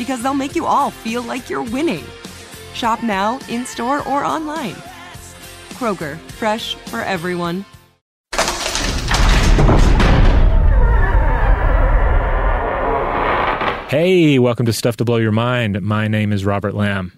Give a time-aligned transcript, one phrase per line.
[0.00, 2.02] because they'll make you all feel like you're winning.
[2.72, 4.74] Shop now, in store, or online.
[5.76, 7.66] Kroger, fresh for everyone.
[13.90, 15.82] Hey, welcome to Stuff to Blow Your Mind.
[15.82, 17.12] My name is Robert Lamb.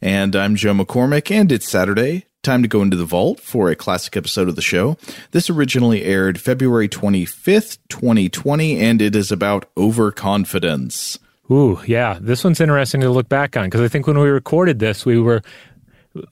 [0.00, 2.24] And I'm Joe McCormick, and it's Saturday.
[2.42, 4.96] Time to go into the vault for a classic episode of the show.
[5.32, 11.18] This originally aired February 25th, 2020, and it is about overconfidence.
[11.50, 12.18] Ooh, yeah.
[12.20, 15.20] This one's interesting to look back on because I think when we recorded this, we
[15.20, 15.42] were,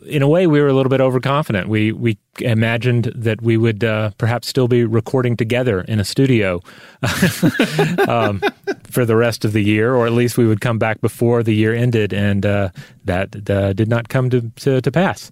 [0.07, 1.69] in a way, we were a little bit overconfident.
[1.69, 6.63] We we imagined that we would uh, perhaps still be recording together in a studio
[8.09, 8.41] um,
[8.85, 11.55] for the rest of the year, or at least we would come back before the
[11.55, 12.71] year ended, and uh,
[13.05, 15.31] that uh, did not come to, to, to pass.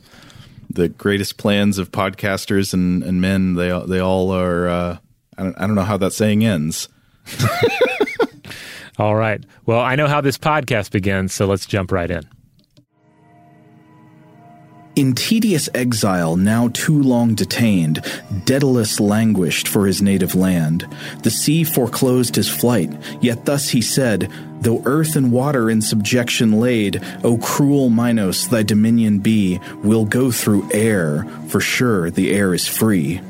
[0.69, 4.69] The greatest plans of podcasters and, and men, they they all are.
[4.69, 4.98] Uh,
[5.38, 6.88] I don't, I don't know how that saying ends.
[9.00, 9.43] All right.
[9.65, 12.28] Well, I know how this podcast begins, so let's jump right in.
[14.94, 18.05] In tedious exile, now too long detained,
[18.44, 20.87] Daedalus languished for his native land.
[21.22, 26.60] The sea foreclosed his flight, yet thus he said, Though earth and water in subjection
[26.60, 32.53] laid, O cruel Minos, thy dominion be, will go through air, for sure the air
[32.53, 33.20] is free.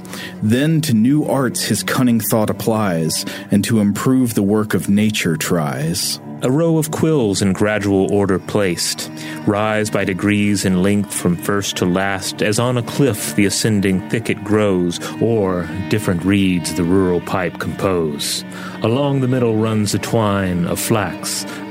[0.42, 5.36] Then to new arts his cunning thought applies, and to improve the work of nature
[5.36, 6.20] tries.
[6.42, 9.10] A row of quills in gradual order placed,
[9.46, 14.08] rise by degrees in length from first to last, as on a cliff the ascending
[14.08, 18.42] thicket grows, or different reeds the rural pipe compose.
[18.82, 21.19] Along the middle runs a twine of flax,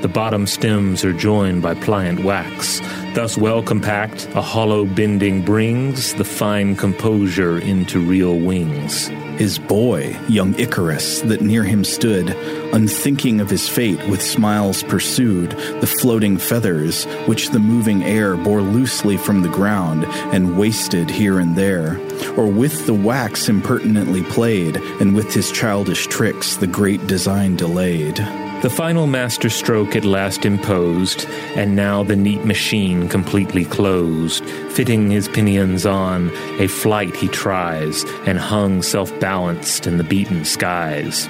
[0.02, 2.80] the bottom stems are joined by pliant wax.
[3.14, 9.08] Thus well compact, a hollow bending brings the fine composure into real wings.
[9.36, 12.30] His boy, young Icarus, that near him stood,
[12.72, 15.50] unthinking of his fate, with smiles pursued
[15.80, 21.40] the floating feathers which the moving air bore loosely from the ground and wasted here
[21.40, 21.98] and there,
[22.36, 28.24] or with the wax impertinently played, and with his childish tricks the great design delayed.
[28.62, 31.24] The final master stroke at last imposed,
[31.56, 34.44] and now the neat machine completely closed.
[34.70, 40.44] Fitting his pinions on, a flight he tries, and hung self balanced in the beaten
[40.44, 41.28] skies.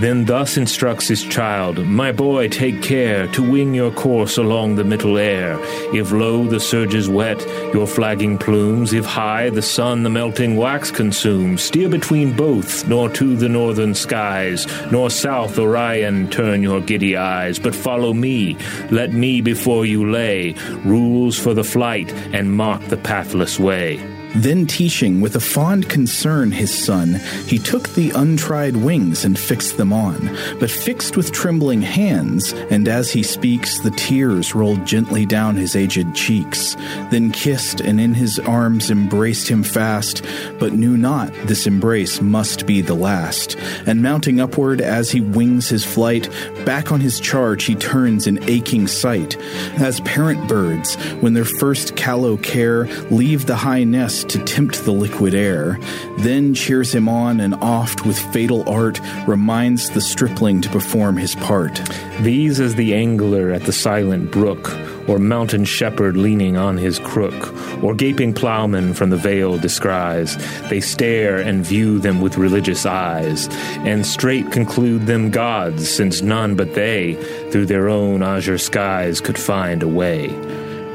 [0.00, 4.84] Then thus instructs his child, My boy, take care to wing your course along the
[4.84, 5.58] middle air.
[5.94, 7.38] If low the surges wet
[7.74, 13.10] your flagging plumes, if high the sun the melting wax consumes, steer between both, nor
[13.10, 18.56] to the northern skies, nor south Orion turn your giddy eyes, but follow me,
[18.90, 20.54] let me before you lay.
[20.82, 24.00] Rules for the flight and mark the pathless way.
[24.34, 29.76] Then teaching with a fond concern his son, he took the untried wings and fixed
[29.76, 35.26] them on, but fixed with trembling hands, and as he speaks, the tears rolled gently
[35.26, 36.76] down his aged cheeks.
[37.10, 40.24] Then kissed and in his arms embraced him fast,
[40.58, 43.56] but knew not this embrace must be the last.
[43.86, 46.28] And mounting upward as he wings his flight,
[46.64, 49.36] back on his charge he turns in aching sight.
[49.80, 54.92] As parent birds, when their first callow care leave the high nest to tempt the
[54.92, 55.78] liquid air,
[56.18, 61.34] then cheers him on and oft with fatal art reminds the stripling to perform his
[61.36, 61.80] part.
[62.20, 64.70] These as the angler at the silent brook,
[65.08, 67.52] or mountain shepherd leaning on his crook,
[67.82, 70.36] or gaping plowman from the vale descries.
[70.68, 76.54] They stare and view them with religious eyes, and straight conclude them gods, since none
[76.54, 77.14] but they,
[77.50, 80.28] through their own azure skies, could find a way.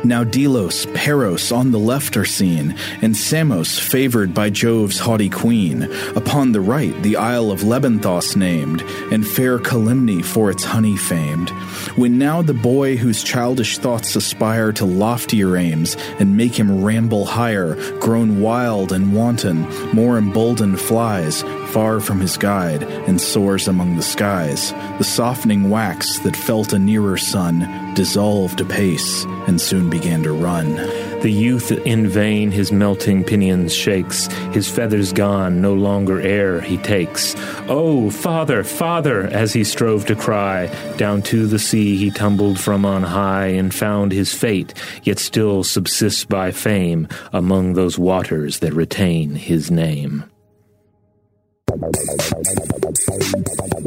[0.05, 5.91] Now Delos, Paros on the left are seen, and Samos favored by Jove's haughty queen.
[6.15, 11.49] Upon the right, the Isle of Lebynthos named, and fair Calymne for its honey famed.
[11.97, 17.25] When now the boy whose childish thoughts aspire to loftier aims, and make him ramble
[17.25, 21.41] higher, grown wild and wanton, more emboldened flies,
[21.71, 24.71] far from his guide, and soars among the skies.
[24.99, 30.75] The softening wax that felt a nearer sun dissolved apace, and soon began to run.
[31.21, 36.77] The youth in vain his melting pinions shakes, his feathers gone, no longer air he
[36.77, 37.33] takes.
[37.67, 42.85] Oh, father, father, as he strove to cry, down to the sea he tumbled from
[42.85, 48.73] on high, and found his fate, yet still subsists by fame among those waters that
[48.73, 50.25] retain his name.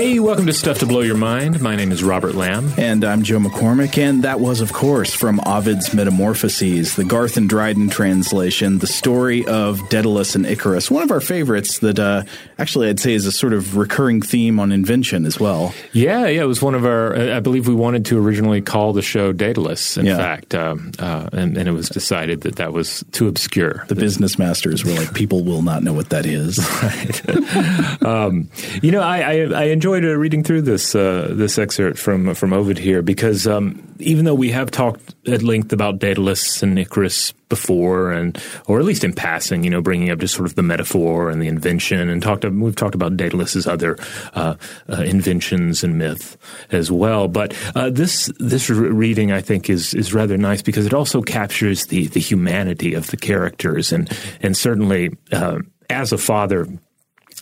[0.00, 1.60] Hey, welcome to Stuff to Blow Your Mind.
[1.60, 2.72] My name is Robert Lamb.
[2.78, 7.46] And I'm Joe McCormick, and that was, of course, from Ovid's Metamorphoses, the Garth and
[7.46, 10.90] Dryden translation, the story of Daedalus and Icarus.
[10.90, 12.22] One of our favorites that uh,
[12.58, 15.74] actually I'd say is a sort of recurring theme on invention as well.
[15.92, 19.02] Yeah, yeah, it was one of our, I believe we wanted to originally call the
[19.02, 20.16] show Daedalus, in Yeah.
[20.16, 23.84] fact, um, uh, and, and it was decided that that was too obscure.
[23.88, 26.58] The business masters were like, people will not know what that is.
[28.02, 28.48] um,
[28.82, 29.64] you know, I, I, I
[29.94, 34.24] enjoyed uh, reading through this uh, this excerpt from from Ovid here because um, even
[34.24, 39.02] though we have talked at length about Daedalus and Icarus before, and or at least
[39.02, 42.22] in passing, you know, bringing up just sort of the metaphor and the invention, and
[42.22, 43.98] talked we've talked about Daedalus's other
[44.34, 44.54] uh,
[44.88, 46.36] uh, inventions and myth
[46.70, 47.26] as well.
[47.26, 51.86] But uh, this this reading, I think, is is rather nice because it also captures
[51.86, 54.10] the the humanity of the characters, and
[54.40, 55.58] and certainly uh,
[55.88, 56.68] as a father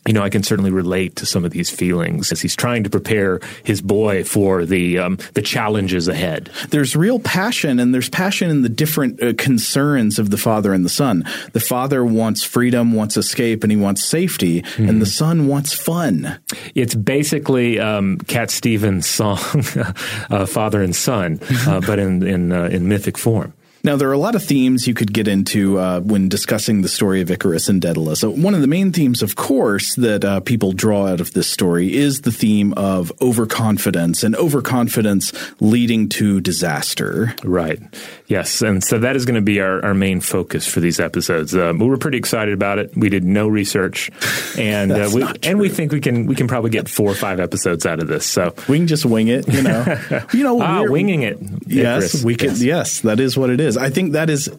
[0.08, 2.88] you know, I can certainly relate to some of these feelings as he's trying to
[2.88, 6.50] prepare his boy for the um, the challenges ahead.
[6.70, 10.82] There's real passion, and there's passion in the different uh, concerns of the father and
[10.82, 11.24] the son.
[11.52, 16.38] The father wants freedom, wants escape, and he wants safety, and the son wants fun.
[16.74, 19.38] It's basically um, Cat Stevens' song,
[20.30, 23.52] uh, "Father and Son," uh, but in in uh, in mythic form.
[23.88, 26.90] Now, there are a lot of themes you could get into uh, when discussing the
[26.90, 28.20] story of Icarus and Daedalus.
[28.20, 31.48] So one of the main themes, of course, that uh, people draw out of this
[31.48, 35.32] story is the theme of overconfidence and overconfidence
[35.62, 37.34] leading to disaster.
[37.42, 37.80] Right.
[38.26, 38.60] Yes.
[38.60, 41.56] And so that is going to be our, our main focus for these episodes.
[41.56, 42.94] Uh, we were pretty excited about it.
[42.94, 44.10] We did no research,
[44.58, 47.40] and uh, we and we think we can we can probably get four or five
[47.40, 48.26] episodes out of this.
[48.26, 49.98] So We can just wing it, you know.
[50.34, 51.38] you know, ah, we're- winging it.
[51.66, 52.24] Yes, Icarus.
[52.24, 52.48] we can.
[52.50, 52.60] Yes.
[52.60, 53.00] Yes.
[53.00, 53.77] that is what it is.
[53.78, 54.50] I think that is.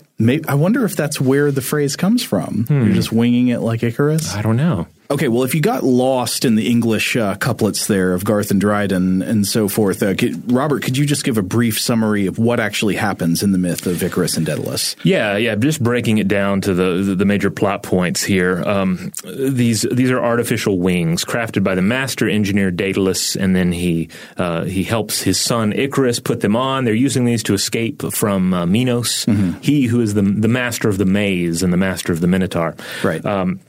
[0.47, 2.65] I wonder if that's where the phrase comes from.
[2.69, 2.93] You're hmm.
[2.93, 4.33] just winging it like Icarus.
[4.33, 4.87] I don't know.
[5.11, 8.61] Okay, well, if you got lost in the English uh, couplets there of Garth and
[8.61, 12.37] Dryden and so forth, uh, could, Robert, could you just give a brief summary of
[12.37, 14.95] what actually happens in the myth of Icarus and Daedalus?
[15.01, 15.55] Yeah, yeah.
[15.55, 18.61] Just breaking it down to the the, major plot points here.
[18.63, 24.09] Um, these these are artificial wings crafted by the master engineer Daedalus, and then he
[24.37, 26.85] uh, he helps his son Icarus put them on.
[26.85, 29.25] They're using these to escape from uh, Minos,
[29.61, 32.75] he who is the the master of the maze and the master of the Minotaur.
[33.03, 33.25] Right.
[33.25, 33.59] Um,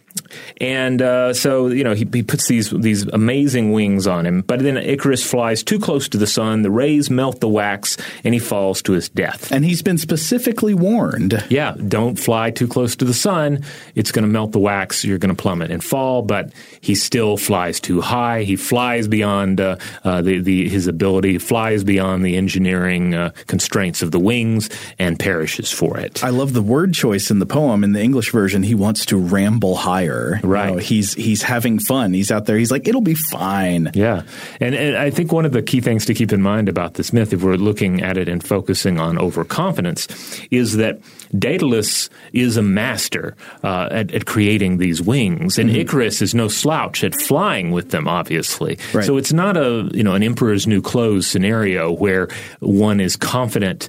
[0.60, 4.60] and uh, so you know he, he puts these these amazing wings on him, but
[4.60, 6.62] then Icarus flies too close to the sun.
[6.62, 9.52] The rays melt the wax, and he falls to his death.
[9.52, 11.44] And he's been specifically warned.
[11.48, 13.64] Yeah, don't fly too close to the sun.
[13.94, 15.04] It's going to melt the wax.
[15.04, 16.22] You're going to plummet and fall.
[16.22, 18.42] But he still flies too high.
[18.42, 21.38] He flies beyond uh, uh, the, the his ability.
[21.38, 24.68] Flies beyond the engineering uh, constraints of the wings
[24.98, 26.22] and perishes for it.
[26.22, 27.84] I love the word choice in the poem.
[27.84, 30.19] In the English version, he wants to ramble higher.
[30.20, 30.40] Her.
[30.42, 30.72] You Right.
[30.72, 32.12] know, he's he's having fun.
[32.12, 32.56] He's out there.
[32.58, 33.90] He's like, it'll be fine.
[33.94, 34.22] Yeah.
[34.60, 37.12] And, and I think one of the key things to keep in mind about this
[37.12, 40.08] myth, if we're looking at it and focusing on overconfidence,
[40.50, 41.00] is that
[41.38, 47.04] Daedalus is a master uh, at, at creating these wings, and Icarus is no slouch
[47.04, 48.78] at flying with them, obviously.
[48.92, 49.04] Right.
[49.04, 52.28] So it's not a you know an emperor's new clothes scenario where
[52.60, 53.88] one is confident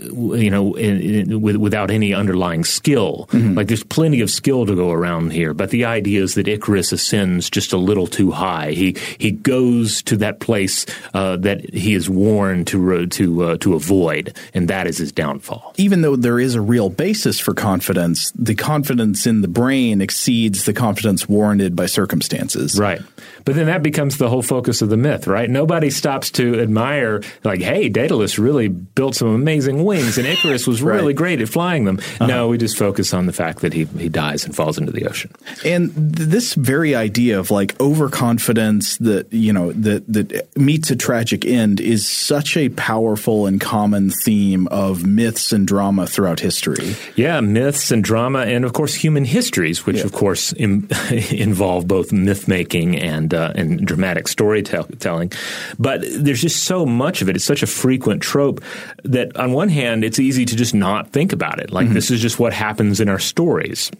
[0.00, 3.28] you know, in, in, with, without any underlying skill.
[3.54, 6.92] Like there's plenty of skill to go around here, but the idea is that Icarus
[6.92, 8.72] ascends just a little too high.
[8.72, 13.74] He he goes to that place uh, that he is warned to to uh, to
[13.74, 15.74] avoid, and that is his downfall.
[15.76, 20.64] Even though there is a real basis for confidence, the confidence in the brain exceeds
[20.64, 22.78] the confidence warranted by circumstances.
[22.78, 23.00] Right.
[23.44, 25.48] But then that becomes the whole focus of the myth, right?
[25.50, 30.82] Nobody stops to admire, like, hey, Daedalus really built some amazing wings, and Icarus was
[30.82, 31.16] really Right.
[31.16, 31.98] great at flying them.
[31.98, 32.26] Uh-huh.
[32.26, 35.06] No, we just focus on the fact that he, he dies and falls into the
[35.06, 35.30] ocean.
[35.64, 40.96] And th- this very idea of like overconfidence that you know that that meets a
[40.96, 46.94] tragic end is such a powerful and common theme of myths and drama throughout history.
[47.16, 50.88] Yeah, myths and drama, and of course human histories, which of course Im-
[51.30, 55.32] involve both myth making and uh, and dramatic storytelling.
[55.78, 58.62] But there's just so much of it; it's such a frequent trope
[59.04, 61.72] that, on one hand, it's easy to just not think about it.
[61.72, 63.90] Like this is just what happens in our stories.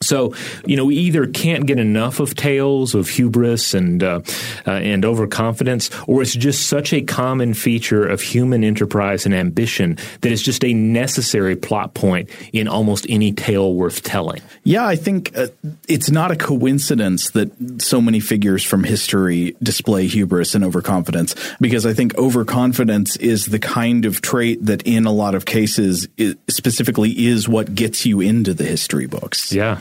[0.00, 4.20] So, you know, we either can't get enough of tales of hubris and uh,
[4.66, 9.98] uh, and overconfidence, or it's just such a common feature of human enterprise and ambition
[10.20, 14.40] that it's just a necessary plot point in almost any tale worth telling.
[14.62, 15.48] Yeah, I think uh,
[15.88, 17.50] it's not a coincidence that
[17.82, 23.58] so many figures from history display hubris and overconfidence because I think overconfidence is the
[23.58, 26.08] kind of trait that in a lot of cases
[26.48, 29.52] specifically is what gets you into the history books.
[29.52, 29.80] Yeah.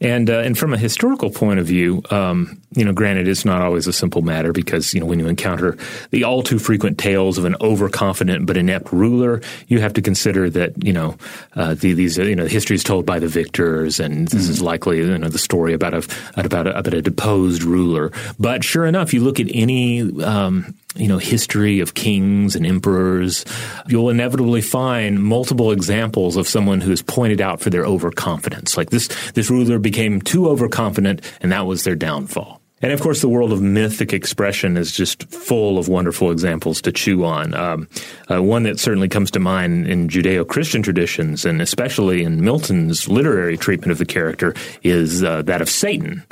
[0.00, 3.62] And uh, and from a historical point of view, um, you know, granted, it's not
[3.62, 5.76] always a simple matter because you know when you encounter
[6.10, 10.50] the all too frequent tales of an overconfident but inept ruler, you have to consider
[10.50, 11.16] that you know
[11.54, 14.98] uh, the, these you know history is told by the victors, and this is likely
[14.98, 18.10] you know the story about a about a, about a deposed ruler.
[18.38, 23.44] But sure enough, you look at any um, you know history of kings and emperors,
[23.86, 28.76] you'll inevitably find multiple examples of someone who is pointed out for their overconfidence.
[28.76, 32.60] Like this, this ruler became too overconfident, and that was their downfall.
[32.84, 36.92] And of course, the world of mythic expression is just full of wonderful examples to
[36.92, 37.54] chew on.
[37.54, 37.88] Um,
[38.30, 43.08] uh, one that certainly comes to mind in Judeo Christian traditions, and especially in Milton's
[43.08, 46.24] literary treatment of the character, is uh, that of Satan,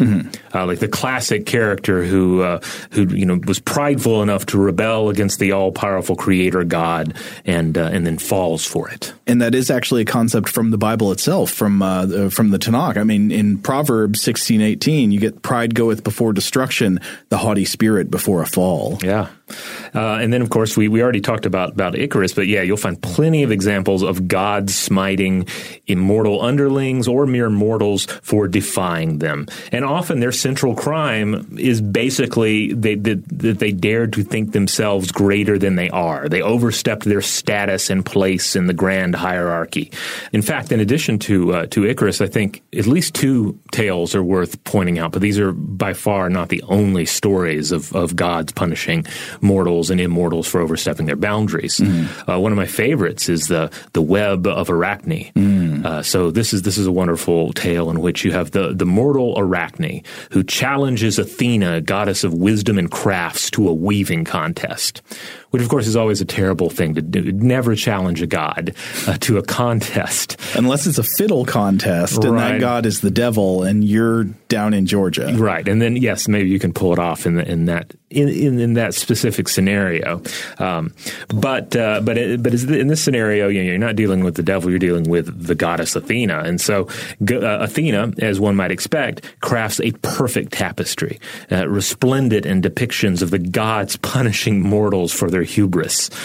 [0.55, 5.09] uh, like the classic character who uh, who you know was prideful enough to rebel
[5.09, 7.15] against the all powerful Creator God,
[7.47, 9.15] and uh, and then falls for it.
[9.27, 12.59] and that is actually a concept from the Bible itself, from uh, the- from the
[12.59, 12.99] Tanakh.
[12.99, 18.11] I mean, in Proverbs sixteen eighteen, you get pride goeth before destruction, the haughty spirit
[18.11, 18.99] before a fall.
[19.03, 19.29] Yeah.
[19.95, 22.77] Uh, and then, of course, we, we already talked about, about Icarus, but yeah, you'll
[22.77, 25.47] find plenty of examples of God smiting
[25.87, 29.47] immortal underlings or mere mortals for defying them.
[29.71, 35.13] And often their central crime is basically they, that, that they dared to think themselves
[35.13, 36.29] greater than they are.
[36.29, 39.91] They overstepped their status and place in the grand hierarchy.
[40.33, 44.23] In fact, in addition to, uh, to Icarus, I think at least two tales are
[44.23, 48.53] worth pointing out, but these are by far not the only stories of, of gods
[48.53, 49.05] punishing
[49.43, 51.81] mortals and immortals for overstepping their boundaries.
[51.81, 55.33] Uh, one of my favorites is the the web of Arachne.
[55.85, 58.87] Uh, so this is this is a wonderful tale in which you have the the
[58.87, 65.03] mortal Arachne who challenges Athena, goddess of wisdom and crafts, to a weaving contest.
[65.53, 67.31] Which, of course, is always a terrible thing to do.
[67.31, 68.75] Never challenge a god
[69.07, 70.39] uh, to a contest.
[70.57, 74.87] Unless it's a fiddle contest, and that god is the devil, and you're down in
[74.87, 75.33] Georgia.
[75.35, 78.29] Right, and then yes, maybe you can pull it off in the, in that in,
[78.29, 80.23] in, in that specific scenario.
[80.59, 80.95] Um,
[81.29, 84.43] but uh, but it, but in this scenario, you know, you're not dealing with the
[84.43, 86.89] devil; you're dealing with the goddess Athena, and so
[87.31, 93.31] uh, Athena, as one might expect, crafts a perfect tapestry, uh, resplendent in depictions of
[93.31, 96.11] the gods punishing mortals for their hubris.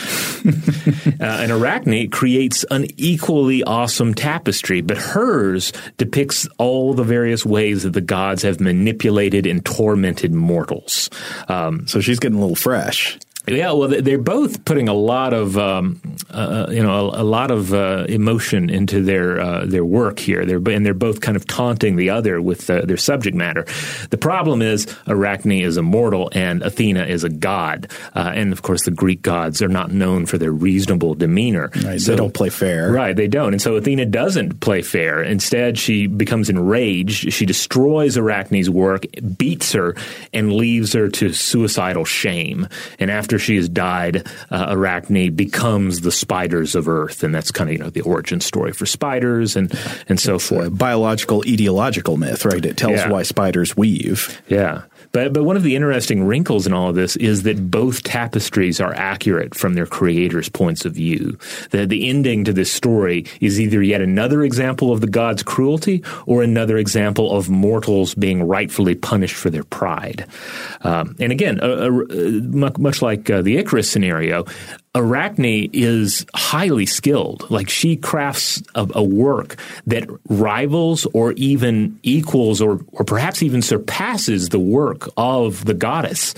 [1.20, 7.84] Uh, and Arachne creates an equally awesome tapestry, but hers depicts all the various ways
[7.84, 11.10] that the gods have manipulated and tormented mortals.
[11.50, 13.18] Um, So she's getting a little fresh.
[13.56, 16.00] Yeah, well, they- they're both putting a lot of um,
[16.30, 20.46] uh, you know a, a lot of uh, emotion into their uh, their work here.
[20.46, 23.66] They're and they're both kind of taunting the other with uh, their subject matter.
[24.10, 28.84] The problem is Arachne is immortal and Athena is a god, uh, and of course
[28.84, 31.70] the Greek gods are not known for their reasonable demeanor.
[31.84, 32.92] Right, so, they don't play fair.
[32.92, 35.24] Right, they don't, and so Athena doesn't play fair.
[35.24, 37.32] Instead, she becomes enraged.
[37.34, 39.06] She destroys Arachne's work,
[39.38, 39.96] beats her,
[40.34, 42.68] and leaves her to suicidal shame.
[43.00, 47.70] And after she has died, uh, Arachne becomes the spiders of Earth, and that's kind
[47.70, 49.72] of you know the origin story for spiders and
[50.10, 50.78] and so it's forth.
[50.78, 52.66] biological etiological myth, right?
[52.66, 53.10] It tells Yeah.
[53.10, 54.42] why spiders weave.
[54.48, 54.82] Yeah.
[55.18, 58.80] But, but one of the interesting wrinkles in all of this is that both tapestries
[58.80, 61.40] are accurate from their creators' points of view.
[61.72, 66.04] The, the ending to this story is either yet another example of the gods' cruelty
[66.28, 70.28] or another example of mortals being rightfully punished for their pride.
[70.82, 74.46] Um, and again, uh, much, much like uh, the Icarus scenario,
[74.98, 77.50] Arachne is highly skilled.
[77.50, 83.62] Like she crafts a, a work that rivals or even equals or, or perhaps even
[83.62, 86.34] surpasses the work of the goddess.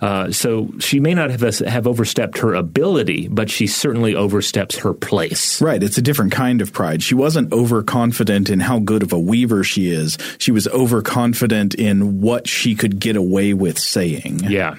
[0.00, 4.94] Uh, so she may not have, have overstepped her ability, but she certainly oversteps her
[4.94, 5.60] place.
[5.60, 5.82] Right.
[5.82, 7.02] It's a different kind of pride.
[7.02, 10.16] She wasn't overconfident in how good of a weaver she is.
[10.38, 14.40] She was overconfident in what she could get away with saying.
[14.44, 14.76] Yeah.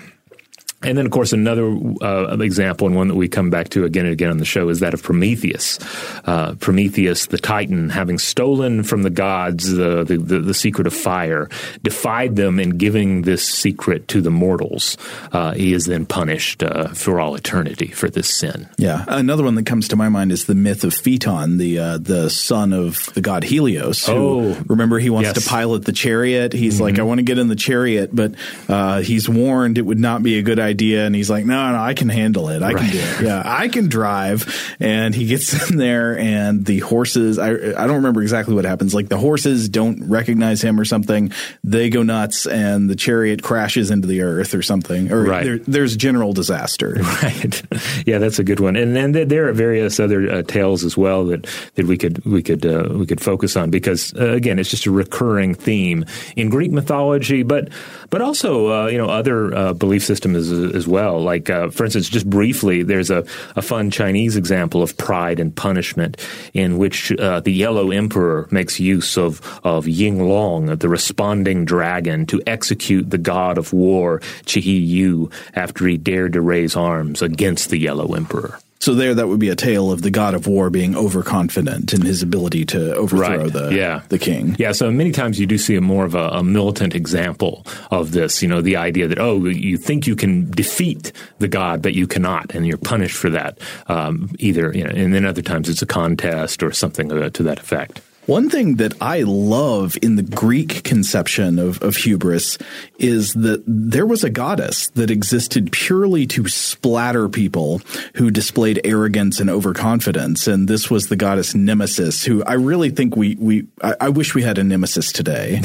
[0.84, 4.06] And then, of course, another uh, example, and one that we come back to again
[4.06, 5.80] and again on the show, is that of Prometheus.
[6.24, 10.94] Uh, Prometheus, the Titan, having stolen from the gods the, the, the, the secret of
[10.94, 11.50] fire,
[11.82, 14.98] defied them in giving this secret to the mortals.
[15.32, 18.70] Uh, he is then punished uh, for all eternity for this sin.
[18.78, 19.04] Yeah.
[19.08, 22.30] Another one that comes to my mind is the myth of Phaeton, the uh, the
[22.30, 24.06] son of the god Helios.
[24.06, 24.58] Who, Oh.
[24.68, 25.44] remember he wants Yes.
[25.44, 26.54] to pilot the chariot.
[26.54, 28.36] He's like, I want to get in the chariot, but
[28.70, 31.80] uh, he's warned it would not be a good idea, and he's like, No, no,
[31.80, 32.62] I can handle it.
[32.64, 33.22] I can do it.
[33.26, 34.76] Yeah, I can drive.
[34.80, 37.40] And he gets in there, and the horses.
[37.40, 38.94] I I don't remember exactly what happens.
[38.94, 41.32] Like the horses don't recognize him or something.
[41.64, 45.12] They go nuts, and the chariot crashes into the earth or something.
[45.12, 45.44] Or Right.
[45.44, 46.98] there, there's general disaster.
[47.24, 47.62] Right.
[48.06, 48.76] Yeah, that's a good one.
[48.76, 52.24] And then there- there are various other uh, tales as well that, that we could
[52.26, 56.06] we could uh, we could focus on because uh, again, it's just a recurring theme
[56.36, 57.70] in Greek mythology, but
[58.10, 61.22] but also uh, you know other uh, belief systems as, as well.
[61.22, 65.56] Like uh, for instance, just briefly, there's a, a fun Chinese example of pride and
[65.56, 66.18] punishment
[66.54, 72.26] in which uh, the Yellow Emperor makes use of of Ying Long, the responding dragon,
[72.28, 77.70] to execute the god of war Chi You after he dared to raise arms against
[77.70, 78.60] the Yellow Emperor.
[78.80, 82.02] So there, that would be a tale of the god of war being overconfident in
[82.02, 83.52] his ability to overthrow Right.
[83.54, 84.02] the Yeah.
[84.10, 84.56] the king.
[84.60, 88.12] Yeah, so many times you do see a more of a, a militant example of
[88.12, 88.42] this.
[88.42, 92.08] You know, the idea that oh, you think you can defeat the god, but you
[92.08, 93.58] cannot, and you're punished for that.
[93.88, 97.60] Um, either, you know, and then other times it's a contest or something to that
[97.60, 98.02] effect.
[98.28, 102.58] One thing that I love in the Greek conception of, of hubris
[103.00, 107.80] is that there was a goddess that existed purely to splatter people
[108.16, 110.46] who displayed arrogance and overconfidence.
[110.46, 114.36] And this was the goddess Nemesis, who I really think we, we I, I wish
[114.36, 115.62] we had a Nemesis today.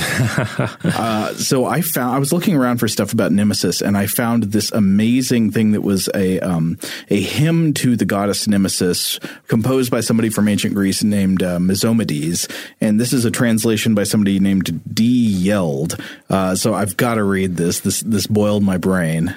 [0.85, 4.45] uh, so I found, I was looking around for stuff about Nemesis and I found
[4.45, 6.79] this amazing thing that was a, um,
[7.11, 12.52] a hymn to the goddess Nemesis composed by somebody from ancient Greece named uh, Mesomedes.
[12.81, 15.47] And this is a translation by somebody named D.
[15.47, 16.01] Yeld.
[16.29, 17.81] Uh, so I've got to read this.
[17.81, 19.35] This, this boiled my brain.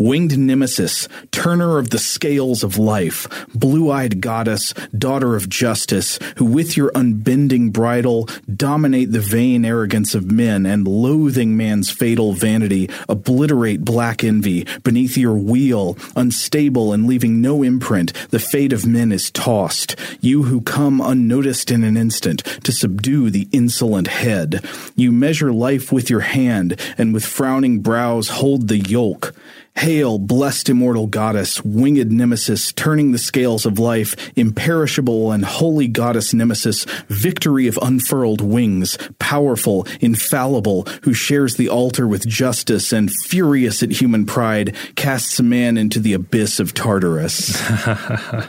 [0.00, 6.44] Winged Nemesis, turner of the scales of life, blue eyed goddess, daughter of justice, who
[6.44, 12.88] with your unbending bridle dominate the vain arrogance of men and loathing man's fatal vanity,
[13.08, 14.64] obliterate black envy.
[14.84, 19.96] Beneath your wheel, unstable and leaving no imprint, the fate of men is tossed.
[20.20, 24.64] You who come unnoticed in an instant to subdue the insolent head.
[24.94, 29.34] You measure life with your hand and with frowning brows hold the yoke.
[29.78, 36.34] Hail, blessed immortal goddess, winged nemesis, turning the scales of life, imperishable and holy goddess
[36.34, 43.80] nemesis, victory of unfurled wings, powerful, infallible, who shares the altar with justice and furious
[43.82, 47.56] at human pride, casts a man into the abyss of Tartarus.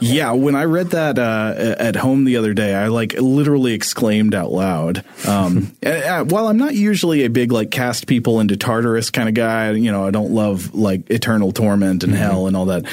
[0.00, 4.34] yeah, when I read that uh, at home the other day, I like literally exclaimed
[4.34, 5.04] out loud.
[5.28, 9.70] Um, while I'm not usually a big like cast people into Tartarus kind of guy,
[9.70, 12.22] you know, I don't love like eternal torment and mm-hmm.
[12.22, 12.86] hell and all that.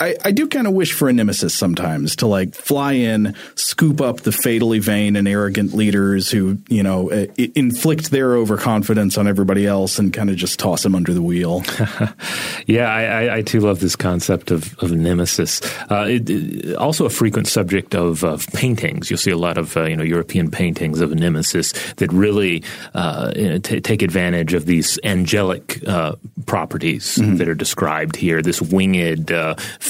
[0.00, 4.00] I, I do kind of wish for a nemesis sometimes to like fly in, scoop
[4.00, 9.28] up the fatally vain and arrogant leaders who, you know, uh, inflict their overconfidence on
[9.28, 11.62] everybody else and kind of just toss them under the wheel.
[12.66, 15.60] yeah, I, I, I, too love this concept of, of nemesis.
[15.90, 19.10] Uh, it, it, also a frequent subject of, of paintings.
[19.10, 22.62] You'll see a lot of, uh, you know, European paintings of a nemesis that really
[22.94, 27.36] uh, t- take advantage of these angelic uh, properties mm-hmm.
[27.36, 28.40] that are described here.
[28.40, 29.30] This winged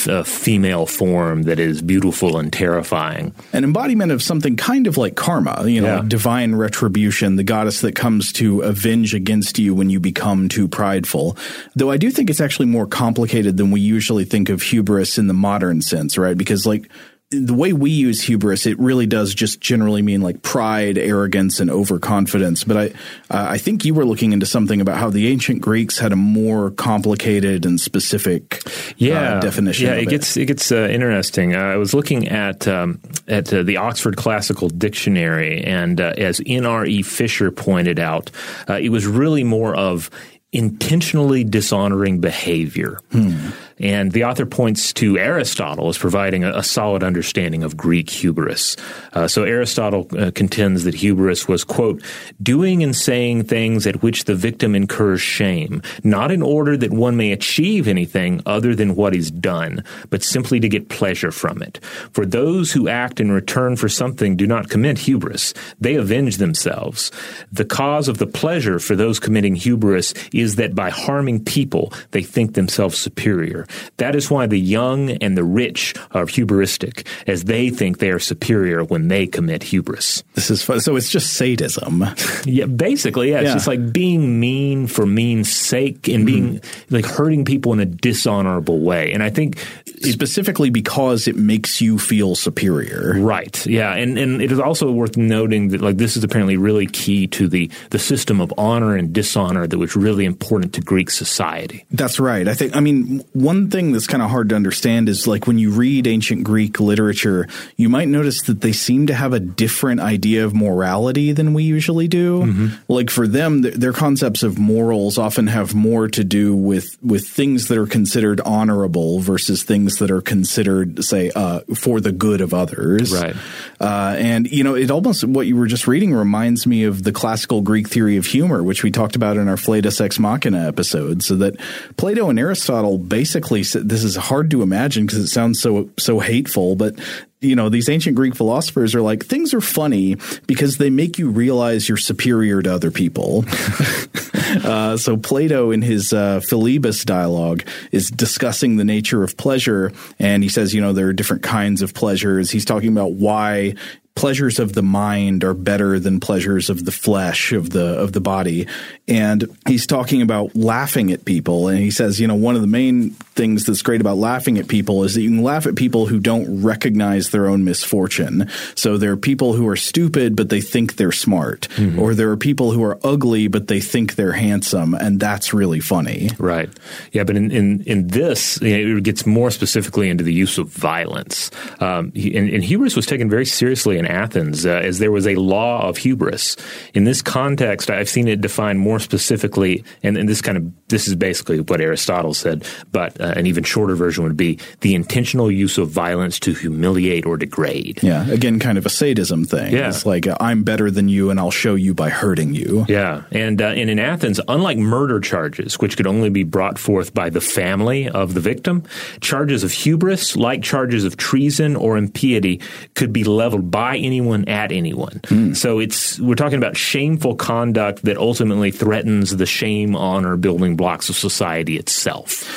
[0.09, 3.35] f- female form that is beautiful and terrifying.
[3.53, 5.99] An embodiment of something kind of like karma, you know, yeah.
[6.01, 10.69] like divine retribution, the goddess that comes to avenge against you when you become too
[10.69, 11.37] prideful.
[11.75, 15.27] Though I do think it's actually more complicated than we usually think of hubris in
[15.27, 16.37] the modern sense, right?
[16.37, 16.91] Because like
[17.31, 21.71] the way we use hubris, it really does just generally mean like pride, arrogance, and
[21.71, 22.65] overconfidence.
[22.65, 22.87] But I,
[23.31, 26.17] uh, I think you were looking into something about how the ancient Greeks had a
[26.17, 29.87] more complicated and specific uh, yeah, uh, definition.
[29.87, 31.55] Yeah, it, it, gets it gets uh, interesting.
[31.55, 36.67] Uh, I was looking at um, at uh, the Oxford Classical Dictionary, and as N.
[36.67, 36.85] R.
[36.85, 37.03] E.
[37.03, 38.33] Fisher pointed out,
[38.69, 40.11] it was really more of
[40.53, 42.99] intentionally dishonoring behavior.
[43.13, 43.51] Hmm.
[43.81, 48.77] And the author points to Aristotle as providing a, a solid understanding of Greek hubris.
[49.13, 52.03] Uh, so Aristotle uh, contends that hubris was, quote,
[52.43, 57.17] doing and saying things at which the victim incurs shame, not in order that one
[57.17, 61.79] may achieve anything other than what is done, but simply to get pleasure from it.
[62.13, 65.55] For those who act in return for something do not commit hubris.
[65.81, 67.11] They avenge themselves.
[67.51, 72.23] The cause of the pleasure for those committing hubris is that by harming people, they
[72.23, 73.67] think themselves superior.
[73.97, 78.19] That is why the young and the rich are hubristic, as they think they are
[78.19, 80.23] superior when they commit hubris.
[80.35, 80.81] This is fun.
[80.81, 82.05] So it's just sadism.
[82.45, 83.41] yeah, basically, yeah.
[83.41, 86.95] It's just like being mean for mean's sake and being mm-hmm.
[86.95, 89.13] like hurting people in a dishonorable way.
[89.13, 89.59] And I think
[90.03, 93.15] specifically because it makes you feel superior.
[93.19, 93.67] Right.
[93.67, 93.95] Yeah.
[93.95, 97.49] And and it is also worth noting that like this is apparently really key to
[97.49, 101.85] the the system of honor and dishonor that was really important to Greek society.
[101.91, 102.49] That's right.
[102.49, 105.47] I think I mean one one thing that's kind of hard to understand is like
[105.47, 107.47] when you read ancient Greek literature,
[107.77, 111.65] you might notice that they seem to have a different idea of morality than we
[111.65, 112.41] usually do.
[112.41, 112.69] Mm-hmm.
[112.89, 117.29] Like for them, th- their concepts of morals often have more to do with with
[117.29, 122.41] things that are considered honorable versus things that are considered, say, uh, for the good
[122.41, 123.13] of others.
[123.13, 123.37] Right.
[123.79, 127.13] Uh, and you know, it almost what you were just reading reminds me of the
[127.13, 131.23] classical Greek theory of humor, which we talked about in our Flatus Ex Machina episode.
[131.23, 131.57] So that
[131.99, 136.77] Plato and Aristotle basically this is hard to imagine because it sounds so so hateful,
[136.77, 136.99] but
[137.41, 141.31] you know, these ancient Greek philosophers are like, things are funny because they make you
[141.31, 143.45] realize you're superior to other people.
[144.65, 149.93] uh, so Plato, in his uh, Philebus dialogue, is discussing the nature of pleasure.
[150.19, 152.51] And he says, you know, there are different kinds of pleasures.
[152.51, 153.75] He's talking about why
[154.21, 158.21] pleasures of the mind are better than pleasures of the flesh of the of the
[158.21, 158.67] body.
[159.09, 161.69] And he's talking about laughing at people.
[161.69, 164.69] And he says you know one of the main things that's great about laughing at
[164.69, 168.51] people is that you can laugh at people who don't recognize their own misfortune.
[168.75, 171.69] So there are people who are stupid but they think they're smart.
[171.77, 171.99] Mm-hmm.
[171.99, 174.93] or there are people who are ugly but they think they're handsome.
[174.93, 176.29] And that's really funny.
[176.39, 176.69] Right.
[177.13, 181.51] Yeah but in in, in this it gets more specifically into the use of violence.
[181.81, 185.37] Um, and, and hubris was taken very seriously in Athens, uh, as there was a
[185.37, 186.57] law of hubris.
[186.95, 191.09] In this context, I've seen it defined more specifically, and, and this kind of this
[191.09, 195.51] is basically what Aristotle said, but uh, an even shorter version would be the intentional
[195.51, 198.03] use of violence to humiliate or degrade.
[198.03, 199.73] Yeah, again, kind of a sadism thing.
[199.73, 199.89] Yeah.
[199.89, 202.85] It's like uh, I'm better than you, and I'll show you by hurting you.
[202.89, 207.15] Yeah, and uh, and in Athens, unlike murder charges, which could only be brought forth
[207.15, 208.83] by the family of the victim,
[209.21, 212.61] charges of hubris, like charges of treason or impiety,
[212.95, 215.21] could be leveled by anyone at anyone.
[215.25, 215.57] Mm.
[215.57, 221.09] So it's we're talking about shameful conduct that ultimately threatens the shame, honor building blocks
[221.09, 222.49] of society itself.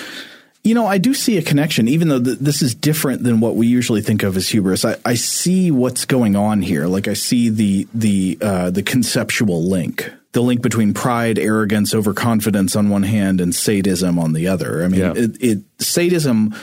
[0.64, 3.58] You know, I do see a connection, even though th- this is different than what
[3.58, 4.86] we usually think of as hubris.
[4.86, 6.88] I, I see what's going on here.
[6.88, 12.78] Like I see the the uh, the conceptual link, the link between pride, arrogance, overconfidence
[12.78, 14.86] on one hand, and sadism on the other.
[14.86, 15.14] I mean, yeah.
[15.16, 16.56] it, it sadism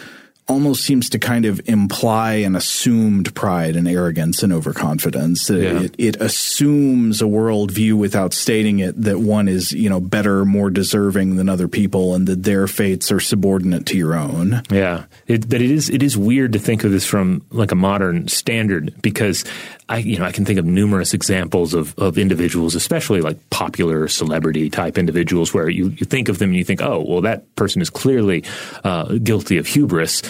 [0.51, 5.49] almost seems to kind of imply an assumed pride and arrogance and overconfidence.
[5.49, 5.83] Yeah.
[5.83, 10.69] It, it, assumes a worldview without stating it that one is, you know, better, more
[10.69, 14.63] deserving than other people, and that their fates are subordinate to your own.
[14.71, 17.77] Yeah, it, but it is it is weird to think of this from like a
[17.77, 19.45] modern standard because
[19.89, 24.09] I you know I can think of numerous examples of of individuals, especially like popular
[24.09, 27.55] celebrity type individuals, where you you think of them and you think, oh, well, that
[27.57, 28.45] person is clearly
[28.85, 30.23] uh, guilty of hubris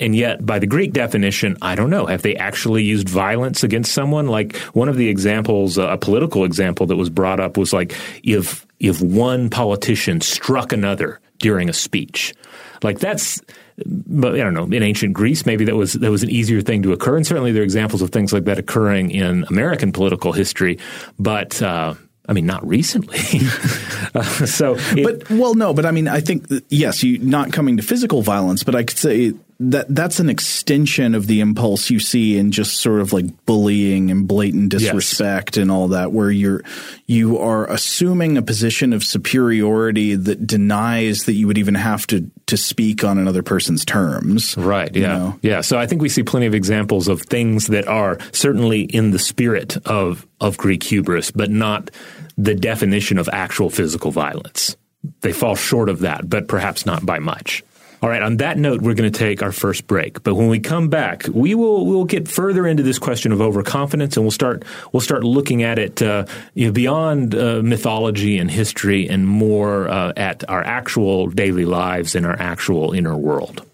[0.00, 2.06] And yet, by the Greek definition, I don't know.
[2.06, 4.28] Have they actually used violence against someone?
[4.28, 7.96] Like one of the examples, uh, a political example that was brought up was like
[8.22, 12.34] if if one politician struck another during a speech,
[12.82, 13.40] like that's.
[13.86, 14.64] But I don't know.
[14.64, 17.52] In ancient Greece, maybe that was that was an easier thing to occur, and certainly
[17.52, 20.78] there are examples of things like that occurring in American political history.
[21.18, 21.94] But uh,
[22.28, 23.18] I mean, not recently.
[24.14, 27.76] uh, so, it, but well, no, but I mean, I think yes, you not coming
[27.76, 31.98] to physical violence, but I could say that that's an extension of the impulse you
[31.98, 35.62] see in just sort of like bullying and blatant disrespect yes.
[35.62, 36.62] and all that where you're
[37.06, 42.30] you are assuming a position of superiority that denies that you would even have to
[42.46, 45.38] to speak on another person's terms right yeah know?
[45.42, 49.10] yeah so i think we see plenty of examples of things that are certainly in
[49.10, 51.90] the spirit of of greek hubris but not
[52.36, 54.76] the definition of actual physical violence
[55.22, 57.64] they fall short of that but perhaps not by much
[58.00, 58.22] all right.
[58.22, 60.22] On that note, we're going to take our first break.
[60.22, 64.16] But when we come back, we will we'll get further into this question of overconfidence,
[64.16, 68.50] and we'll start we'll start looking at it uh, you know, beyond uh, mythology and
[68.50, 73.66] history, and more uh, at our actual daily lives and our actual inner world.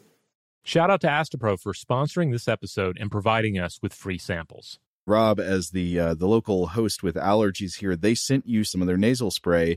[0.63, 4.79] Shout out to Astepro for sponsoring this episode and providing us with free samples.
[5.07, 8.87] Rob, as the uh, the local host with allergies here, they sent you some of
[8.87, 9.77] their nasal spray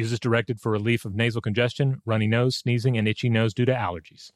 [0.00, 3.66] Use as directed for relief of nasal congestion, runny nose, sneezing, and itchy nose due
[3.66, 4.30] to allergies.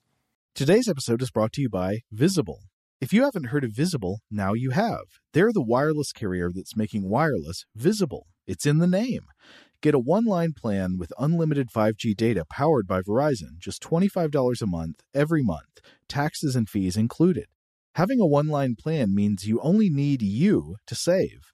[0.54, 2.64] Today's episode is brought to you by Visible.
[3.00, 5.04] If you haven't heard of Visible, now you have.
[5.32, 8.26] They're the wireless carrier that's making wireless visible.
[8.46, 9.22] It's in the name.
[9.80, 14.66] Get a one line plan with unlimited 5G data powered by Verizon, just $25 a
[14.66, 17.46] month, every month, taxes and fees included.
[17.94, 21.53] Having a one line plan means you only need you to save.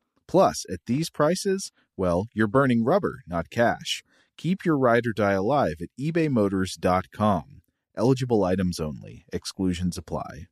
[0.31, 4.01] Plus, at these prices, well, you're burning rubber, not cash.
[4.37, 7.61] Keep your ride or die alive at ebaymotors.com.
[7.97, 10.47] Eligible items only, exclusions apply.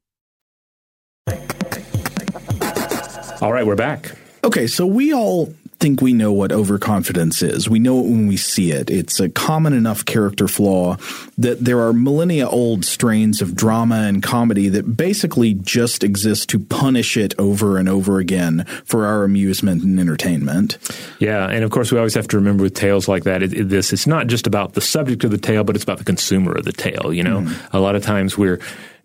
[3.40, 4.18] All right, we're back.
[4.44, 7.70] Okay, so we all think we know what overconfidence is.
[7.70, 8.90] We know it when we see it.
[8.90, 10.98] It's a common enough character flaw
[11.38, 16.60] that there are millennia old strains of drama and comedy that basically just exist to
[16.60, 20.78] punish it over and over again for our amusement and entertainment.
[21.20, 23.70] Yeah, and of course we always have to remember with tales like that, it, it,
[23.70, 26.54] this it's not just about the subject of the tale, but it's about the consumer
[26.54, 27.14] of the tale.
[27.14, 27.70] You know, mm.
[27.72, 28.60] a lot of times we're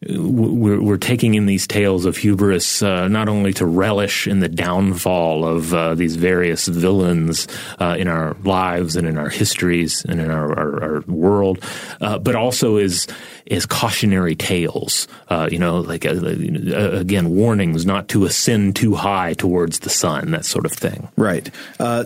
[0.09, 4.49] we're, we're, taking in these tales of hubris uh, not only to relish in the
[4.49, 7.47] downfall of uh, these various villains
[7.79, 11.63] uh, in our lives and in our histories and in our, our, our world,
[12.01, 13.07] uh, but also as
[13.51, 15.07] as cautionary tales.
[15.29, 20.31] Uh, you know, like uh, again, warnings not to ascend too high towards the sun,
[20.31, 21.09] that sort of thing.
[21.17, 21.51] Right.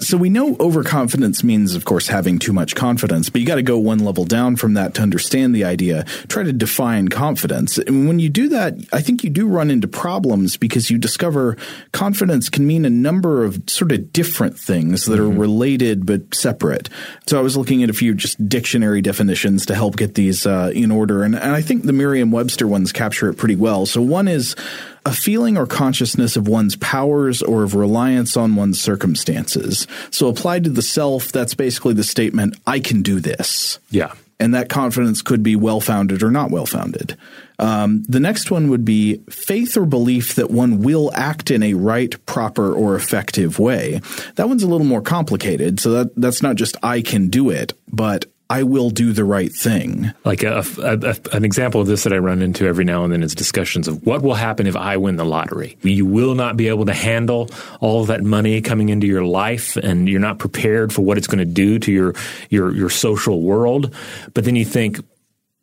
[0.01, 3.62] so we know overconfidence means, of course, having too much confidence, but you got to
[3.62, 6.05] go one level down from that to understand the idea.
[6.27, 9.88] Try to define confidence and when you do that, I think you do run into
[9.88, 11.56] problems because you discover
[11.92, 15.36] confidence can mean a number of sort of different things that mm-hmm.
[15.36, 16.88] are related but separate.
[17.26, 20.70] So I was looking at a few just dictionary definitions to help get these uh,
[20.74, 23.86] in order, and, and I think the Merriam-Webster ones capture it pretty well.
[23.86, 24.56] So one is
[25.04, 29.86] a feeling or consciousness of one's powers or of reliance on one's circumstances.
[30.10, 33.78] So applied to the self, that's basically the statement, I can do this.
[33.90, 34.12] Yeah.
[34.38, 37.16] And that confidence could be well founded or not well founded.
[37.58, 41.74] Um, the next one would be faith or belief that one will act in a
[41.74, 44.00] right, proper, or effective way.
[44.36, 45.80] That one's a little more complicated.
[45.80, 49.52] So that that's not just I can do it, but I will do the right
[49.52, 50.10] thing.
[50.24, 53.12] Like a, a, a, an example of this that I run into every now and
[53.12, 55.76] then is discussions of what will happen if I win the lottery.
[55.82, 60.08] You will not be able to handle all that money coming into your life, and
[60.08, 62.14] you're not prepared for what it's going to do to your
[62.48, 63.94] your your social world.
[64.32, 65.00] But then you think,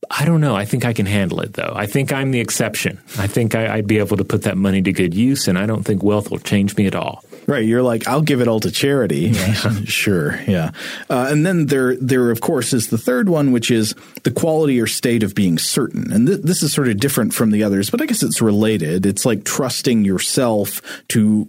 [0.09, 0.55] I don't know.
[0.55, 1.73] I think I can handle it, though.
[1.75, 2.99] I think I'm the exception.
[3.17, 5.65] I think I, would be able to put that money to good use, and I
[5.65, 7.23] don't think wealth will change me at all.
[7.47, 7.65] Right.
[7.65, 9.27] You're like, I'll give it all to charity.
[9.27, 9.53] Yeah.
[9.85, 10.41] sure.
[10.47, 10.71] Yeah.
[11.09, 14.81] Uh, and then there, there, of course, is the third one, which is the quality
[14.81, 16.11] or state of being certain.
[16.11, 19.05] And th- this is sort of different from the others, but I guess it's related.
[19.05, 21.47] It's like trusting yourself to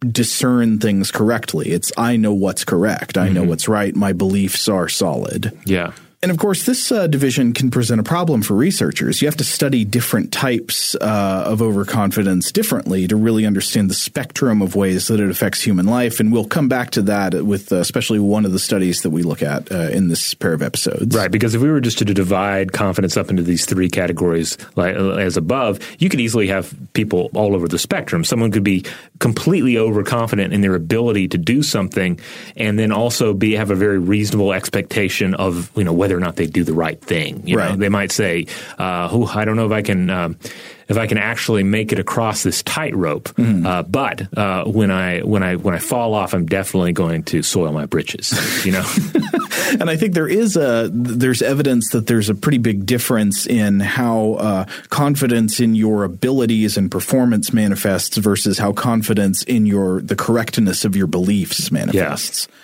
[0.00, 1.70] discern things correctly.
[1.70, 3.16] It's, I know what's correct.
[3.16, 3.34] I mm-hmm.
[3.34, 3.94] know what's right.
[3.94, 5.58] My beliefs are solid.
[5.64, 5.92] Yeah.
[6.22, 9.20] And of course, this uh, division can present a problem for researchers.
[9.20, 14.62] You have to study different types uh, of overconfidence differently to really understand the spectrum
[14.62, 16.20] of ways that it affects human life.
[16.20, 19.24] And we'll come back to that with uh, especially one of the studies that we
[19.24, 21.16] look at uh, in this pair of episodes.
[21.16, 21.28] Right.
[21.28, 25.36] Because if we were just to divide confidence up into these three categories like, as
[25.36, 28.22] above, you could easily have people all over the spectrum.
[28.22, 28.84] Someone could be
[29.18, 32.20] completely overconfident in their ability to do something
[32.54, 36.26] and then also be have a very reasonable expectation of, you know, whether whether or
[36.26, 37.46] not they do the right thing.
[37.46, 37.70] You right.
[37.70, 38.46] know, they might say,
[38.78, 40.36] uh, "Oh, I don't know if I can." Um,
[40.92, 43.24] if I can actually make it across this tightrope.
[43.30, 43.66] Mm.
[43.66, 47.42] Uh, but uh, when I when I when I fall off, I'm definitely going to
[47.42, 48.32] soil my britches.
[48.64, 48.84] You know.
[49.80, 53.80] and I think there is a there's evidence that there's a pretty big difference in
[53.80, 60.16] how uh, confidence in your abilities and performance manifests versus how confidence in your the
[60.16, 62.46] correctness of your beliefs manifests.
[62.48, 62.56] Yeah.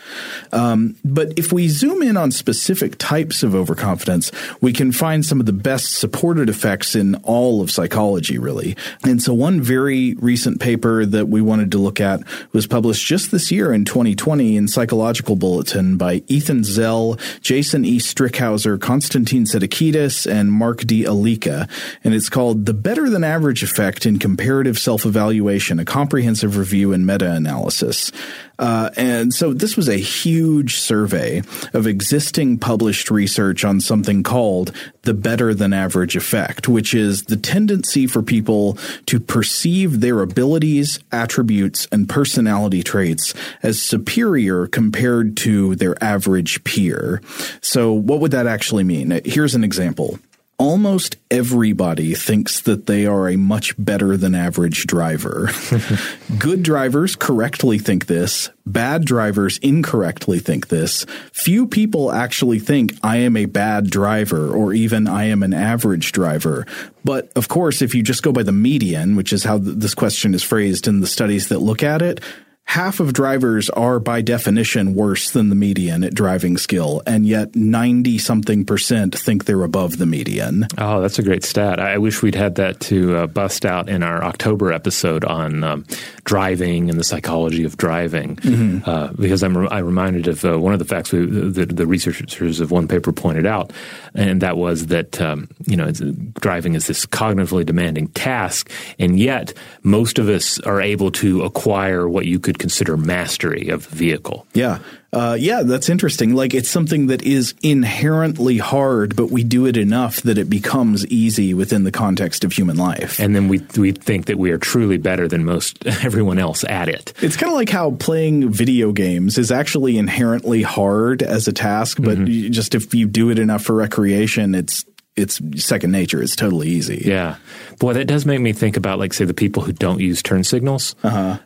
[0.53, 5.41] Um, but if we zoom in on specific types of overconfidence, we can find some
[5.41, 8.77] of the best supported effects in all of psychology, really.
[9.05, 12.21] And so, one very recent paper that we wanted to look at
[12.53, 17.99] was published just this year in 2020 in Psychological Bulletin by Ethan Zell, Jason E.
[17.99, 21.05] Strickhouser, Constantine Sedikides, and Mark D.
[21.05, 21.69] Alicke.
[22.03, 26.93] And it's called The Better Than Average Effect in Comparative Self Evaluation, a comprehensive review
[26.93, 28.11] and meta analysis.
[28.59, 31.43] Uh, and so this was a huge survey
[31.73, 37.37] of existing published research on something called the better than average effect, which is the
[37.37, 45.77] tendency for people to perceive their abilities, attributes, and personality traits as superior compared to
[45.77, 47.23] their average peer.
[47.61, 49.21] So what would that actually mean?
[49.25, 50.19] Here's an example.
[50.59, 55.51] Almost everybody thinks that they are a much better than average driver.
[56.39, 58.51] Good drivers correctly think this.
[58.67, 61.07] Bad drivers incorrectly think this.
[61.33, 66.11] Few people actually think I am a bad driver or even I am an average
[66.13, 66.67] driver.
[67.05, 69.95] But of course, if you just go by the median, which is how th- this
[69.95, 72.21] question is phrased in the studies that look at it,
[72.69, 77.57] half of drivers are by definition worse than the median at driving skill, and yet
[77.57, 80.67] 90 something percent think they're above the median.
[80.77, 81.81] Oh, that's a great stat.
[81.81, 85.87] I wish we'd had that to uh, bust out in our October episode on um,
[86.25, 88.89] driving and the psychology of driving, mm-hmm.
[88.89, 91.87] uh, because I'm re- I reminded of uh, one of the facts we, the, the,
[91.87, 93.73] researchers of one paper pointed out,
[94.15, 95.91] and that was that um, you know
[96.39, 102.07] driving is this cognitively demanding task, and yet most of us are able to acquire
[102.07, 104.47] what you could consider mastery of the vehicle.
[104.55, 104.79] Yeah.
[105.11, 106.35] Uh, yeah, that's interesting.
[106.35, 111.07] Like it's something that is inherently hard, but we do it enough that it becomes
[111.07, 113.19] easy within the context of human life.
[113.19, 116.91] And then we we think that we are truly better than most everyone else at
[116.91, 117.15] it.
[117.23, 121.97] It's kind of like how playing video games is actually inherently hard as a task,
[122.01, 122.53] but mm-hmm.
[122.53, 124.85] just if you do it enough for recreation, it's
[125.19, 126.23] it's second nature.
[126.23, 127.03] It's totally easy.
[127.05, 127.37] Yeah.
[127.79, 130.43] Boy, that does make me think about, like, say, the people who don't use turn
[130.43, 130.97] signals.
[131.03, 131.39] Uh-huh.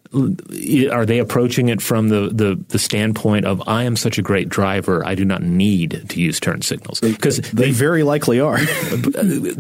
[0.93, 4.49] Are they approaching it from the, the, the, standpoint of, I am such a great
[4.49, 7.01] driver, I do not need to use turn signals?
[7.01, 8.59] Because they, they, very likely are.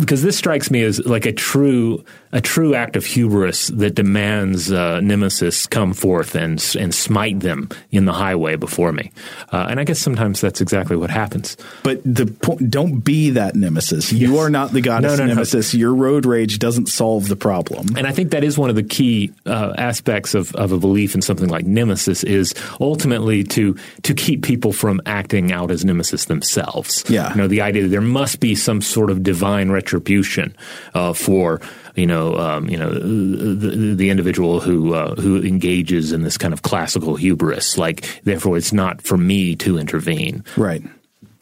[0.02, 4.72] Because this strikes me as like a true a true act of hubris that demands
[4.72, 9.12] uh, nemesis come forth and and smite them in the highway before me.
[9.52, 11.56] Uh, and I guess sometimes that's exactly what happens.
[11.82, 14.12] But the point, don't be that nemesis.
[14.12, 15.74] You are not the goddess no, no, nemesis.
[15.74, 15.80] No.
[15.80, 17.88] Your road rage doesn't solve the problem.
[17.96, 21.16] And I think that is one of the key uh, aspects of, of a belief
[21.16, 26.26] in something like nemesis is ultimately to to keep people from acting out as nemesis
[26.26, 27.04] themselves.
[27.08, 27.30] Yeah.
[27.30, 30.54] You know, the idea that there must be some sort of divine retribution
[30.94, 31.60] uh, for
[31.96, 36.54] you know, um, you know, the, the individual who uh, who engages in this kind
[36.54, 37.76] of classical hubris.
[37.76, 40.44] Like, therefore, it's not for me to intervene.
[40.56, 40.82] Right.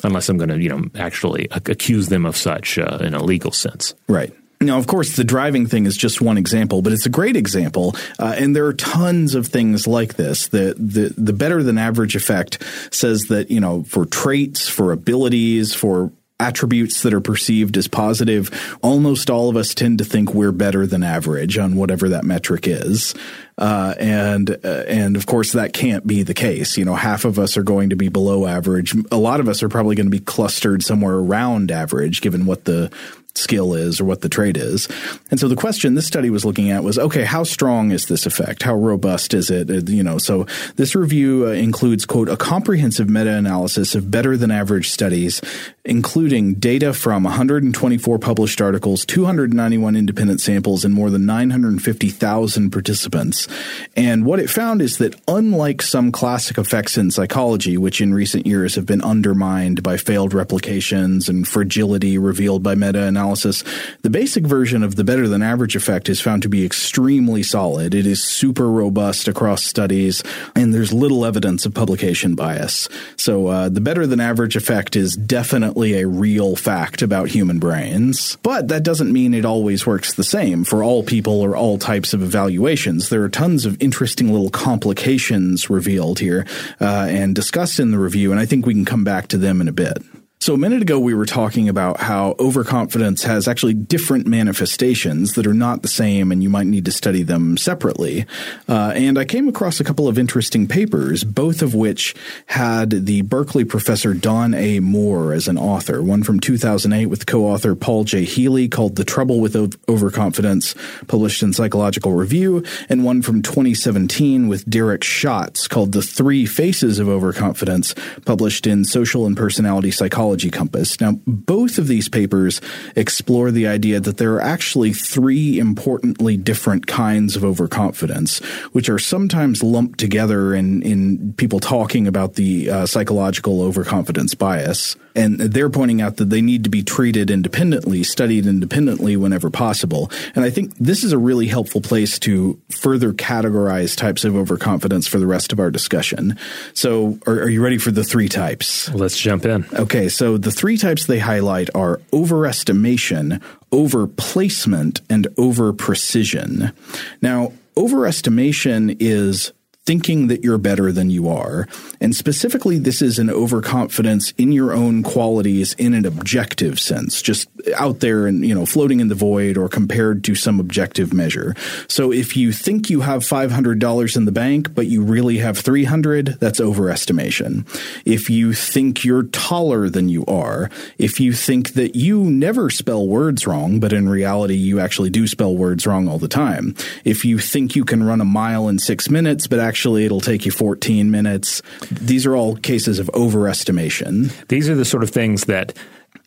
[0.02, 3.52] Unless I'm going to, you know, actually accuse them of such uh, in a legal
[3.52, 3.94] sense.
[4.08, 4.32] Right.
[4.62, 7.96] Now, of course, the driving thing is just one example, but it's a great example,
[8.18, 10.48] uh, and there are tons of things like this.
[10.48, 15.74] The, the the better than average effect says that you know for traits, for abilities,
[15.74, 20.52] for attributes that are perceived as positive, almost all of us tend to think we're
[20.52, 23.14] better than average on whatever that metric is.
[23.60, 26.78] Uh, and uh, and of course that can't be the case.
[26.78, 28.94] You know, half of us are going to be below average.
[29.12, 32.64] A lot of us are probably going to be clustered somewhere around average, given what
[32.64, 32.90] the
[33.34, 34.88] skill is or what the trade is.
[35.30, 38.26] And so the question this study was looking at was, okay, how strong is this
[38.26, 38.62] effect?
[38.62, 39.70] How robust is it?
[39.70, 40.46] Uh, you know, so
[40.76, 45.40] this review uh, includes, quote, a comprehensive meta-analysis of better than average studies,
[45.84, 53.48] including data from 124 published articles, 291 independent samples, and more than 950,000 participants.
[53.96, 58.46] And what it found is that unlike some classic effects in psychology, which in recent
[58.46, 63.64] years have been undermined by failed replications and fragility revealed by meta-analysis,
[64.02, 67.94] the basic version of the better than average effect is found to be extremely solid.
[67.94, 70.22] It is super robust across studies,
[70.54, 72.88] and there's little evidence of publication bias.
[73.16, 78.36] So uh, the better than average effect is definitely a real fact about human brains.
[78.42, 82.14] But that doesn't mean it always works the same for all people or all types
[82.14, 83.08] of evaluations.
[83.08, 86.46] There are tons of interesting little complications revealed here
[86.78, 89.62] uh, and discussed in the review, and I think we can come back to them
[89.62, 89.96] in a bit.
[90.42, 95.46] So a minute ago, we were talking about how overconfidence has actually different manifestations that
[95.46, 98.24] are not the same, and you might need to study them separately.
[98.66, 102.14] Uh, and I came across a couple of interesting papers, both of which
[102.46, 104.80] had the Berkeley professor Don A.
[104.80, 106.02] Moore as an author.
[106.02, 108.24] One from 2008 with co-author Paul J.
[108.24, 109.54] Healy called "The Trouble with
[109.90, 110.74] Overconfidence,"
[111.06, 116.98] published in Psychological Review, and one from 2017 with Derek Schatz called "The Three Faces
[116.98, 121.00] of Overconfidence," published in Social and Personality Psychology Compass.
[121.00, 122.60] Now, both of these papers
[122.96, 128.38] explore the idea that there are actually three importantly different kinds of overconfidence,
[128.72, 134.96] which are sometimes lumped together in, in people talking about the uh, psychological overconfidence bias.
[135.14, 140.10] And they're pointing out that they need to be treated independently, studied independently whenever possible.
[140.34, 145.06] And I think this is a really helpful place to further categorize types of overconfidence
[145.06, 146.36] for the rest of our discussion.
[146.74, 148.88] So, are, are you ready for the three types?
[148.94, 149.66] Let's jump in.
[149.72, 153.42] Okay, so the three types they highlight are overestimation,
[153.72, 156.72] overplacement, and overprecision.
[157.20, 159.52] Now, overestimation is
[159.86, 161.66] thinking that you're better than you are.
[162.00, 167.48] And specifically, this is an overconfidence in your own qualities in an objective sense, just
[167.76, 171.54] out there and, you know, floating in the void or compared to some objective measure.
[171.88, 176.38] So if you think you have $500 in the bank, but you really have 300,
[176.40, 177.66] that's overestimation.
[178.04, 183.06] If you think you're taller than you are, if you think that you never spell
[183.06, 186.74] words wrong, but in reality, you actually do spell words wrong all the time.
[187.04, 190.44] If you think you can run a mile in six minutes, but actually it'll take
[190.44, 191.62] you 14 minutes.
[191.92, 194.32] These are all cases of overestimation.
[194.48, 195.76] These are the sort of things that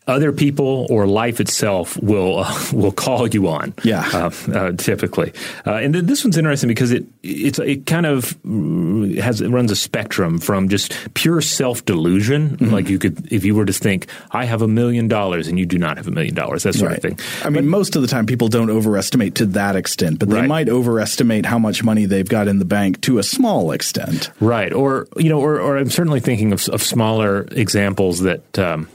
[0.08, 3.74] other people or life itself will uh, will call you on.
[3.84, 5.34] Yeah, uh, uh, typically,
[5.66, 8.38] uh, and th- this one's interesting because it it's it kind of
[9.22, 12.74] has it runs a spectrum from just pure self delusion, mm-hmm.
[12.74, 15.66] like you could if you were to think I have a million dollars and you
[15.66, 16.98] do not have a million dollars, that sort right.
[16.98, 17.20] of thing.
[17.44, 20.48] I mean, most of the time people don't overestimate to that extent, but they right.
[20.48, 24.32] might overestimate how much money they've got in the bank to a small extent.
[24.40, 28.60] Right, or you know, or, or I'm certainly thinking of, of smaller examples that.
[28.60, 28.90] Um,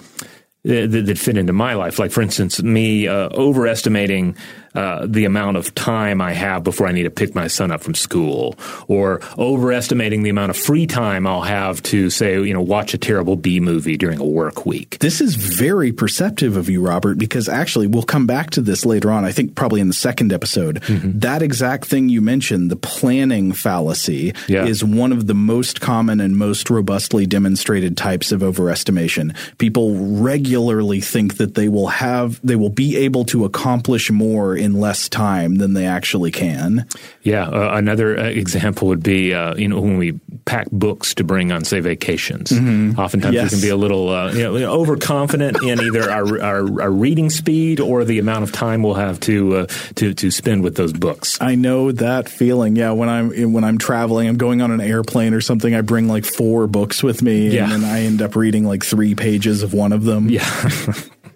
[0.65, 1.99] that, that, fit into my life.
[1.99, 4.37] Like, for instance, me uh, overestimating
[4.75, 7.83] uh, the amount of time I have before I need to pick my son up
[7.83, 8.57] from school,
[8.87, 12.99] or overestimating the amount of free time I'll have to say, you know, watch a
[12.99, 14.99] terrible B movie during a work week.
[15.01, 19.11] This is very perceptive of you, Robert, because actually we'll come back to this later
[19.11, 19.25] on.
[19.25, 20.81] I think probably in the second episode.
[20.83, 21.19] Mm-hmm.
[21.21, 24.67] That exact thing you mentioned, the planning fallacy, yeah.
[24.67, 29.35] is one of the most common and most robustly demonstrated types of overestimation.
[29.59, 34.81] People regularly think that they will have, they will be able to accomplish more in
[34.81, 36.87] less time than they actually can.
[37.23, 41.25] Yeah, uh, another uh, example would be uh, you know when we pack books to
[41.25, 42.51] bring on say vacations.
[42.51, 42.99] Mm-hmm.
[42.99, 43.45] Oftentimes yes.
[43.45, 47.29] we can be a little uh, you know, overconfident in either our, our, our, reading
[47.29, 50.93] speed or the amount of time we'll have to uh, to to spend with those
[50.93, 51.39] books.
[51.41, 52.77] I know that feeling.
[52.77, 55.75] Yeah, when I'm when I'm traveling, I'm going on an airplane or something.
[55.75, 57.65] I bring like four books with me, yeah.
[57.65, 60.29] and then I end up reading like three pages of one of them.
[60.29, 60.49] Yeah.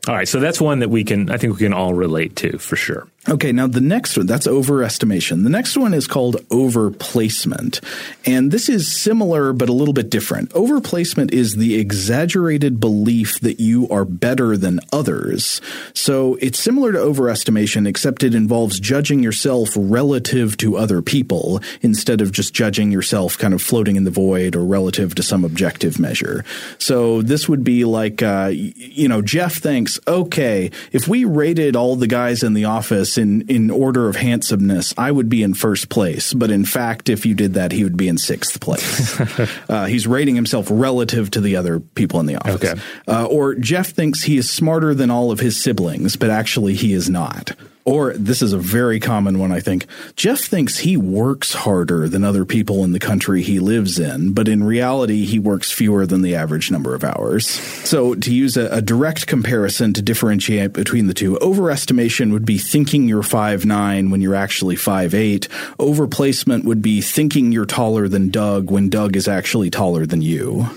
[0.08, 2.58] All right, so that's one that we can, I think we can all relate to
[2.58, 3.06] for sure.
[3.28, 5.44] Okay, now the next one, that's overestimation.
[5.44, 7.80] The next one is called overplacement.
[8.26, 10.50] And this is similar but a little bit different.
[10.50, 15.60] Overplacement is the exaggerated belief that you are better than others.
[15.94, 22.22] So it's similar to overestimation, except it involves judging yourself relative to other people instead
[22.22, 26.00] of just judging yourself kind of floating in the void or relative to some objective
[26.00, 26.44] measure.
[26.78, 31.94] So this would be like, uh, you know, Jeff thinks, okay, if we rated all
[31.94, 35.88] the guys in the office in in order of handsomeness, I would be in first
[35.88, 36.32] place.
[36.34, 39.20] But in fact, if you did that, he would be in sixth place.
[39.68, 42.70] uh, he's rating himself relative to the other people in the office.
[42.70, 42.80] Okay.
[43.06, 46.92] Uh, or Jeff thinks he is smarter than all of his siblings, but actually he
[46.92, 47.52] is not.
[47.84, 49.86] Or this is a very common one, I think.
[50.14, 54.46] Jeff thinks he works harder than other people in the country he lives in, but
[54.46, 57.48] in reality, he works fewer than the average number of hours.
[57.48, 62.58] So, to use a, a direct comparison to differentiate between the two, overestimation would be
[62.58, 65.48] thinking you're five nine when you're actually five eight.
[65.78, 70.68] Overplacement would be thinking you're taller than Doug when Doug is actually taller than you.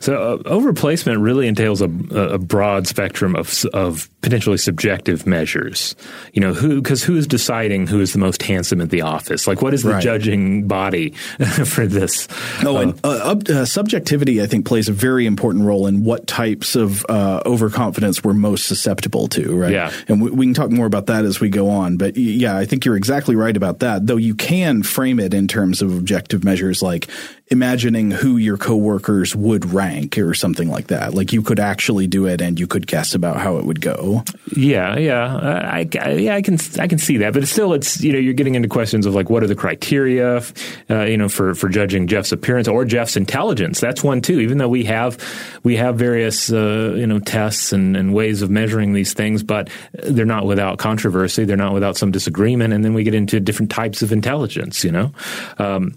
[0.00, 5.94] So, uh, overplacement really entails a, a broad spectrum of, of potentially subjective measures.
[6.32, 9.46] You know, who because who is deciding who is the most handsome at the office?
[9.46, 10.02] Like, what is the Right.
[10.02, 11.10] judging body
[11.64, 12.26] for this?
[12.64, 16.74] Oh, and uh, uh, subjectivity, I think, plays a very important role in what types
[16.74, 19.72] of uh, overconfidence we're most susceptible to, right?
[19.72, 19.92] Yeah.
[20.08, 21.96] And we, we can talk more about that as we go on.
[21.96, 24.06] But yeah, I think you're exactly right about that.
[24.06, 27.08] Though you can frame it in terms of objective measures like
[27.50, 31.14] imagining who your coworkers would rank or something like that.
[31.14, 34.22] Like you could actually do it and you could guess about how it would go.
[34.54, 38.02] Yeah, yeah, uh, I, I, yeah, I can, I can see that, but still, it's
[38.02, 40.42] you know, you're getting into questions of like, what are the criteria,
[40.90, 43.80] uh, you know, for for judging Jeff's appearance or Jeff's intelligence?
[43.80, 44.40] That's one too.
[44.40, 45.18] Even though we have
[45.62, 49.70] we have various uh, you know tests and, and ways of measuring these things, but
[49.92, 51.44] they're not without controversy.
[51.44, 54.84] They're not without some disagreement, and then we get into different types of intelligence.
[54.84, 55.12] You know.
[55.58, 55.96] Um,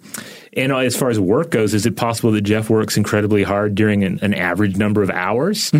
[0.53, 4.03] and as far as work goes, is it possible that Jeff works incredibly hard during
[4.03, 5.71] an, an average number of hours?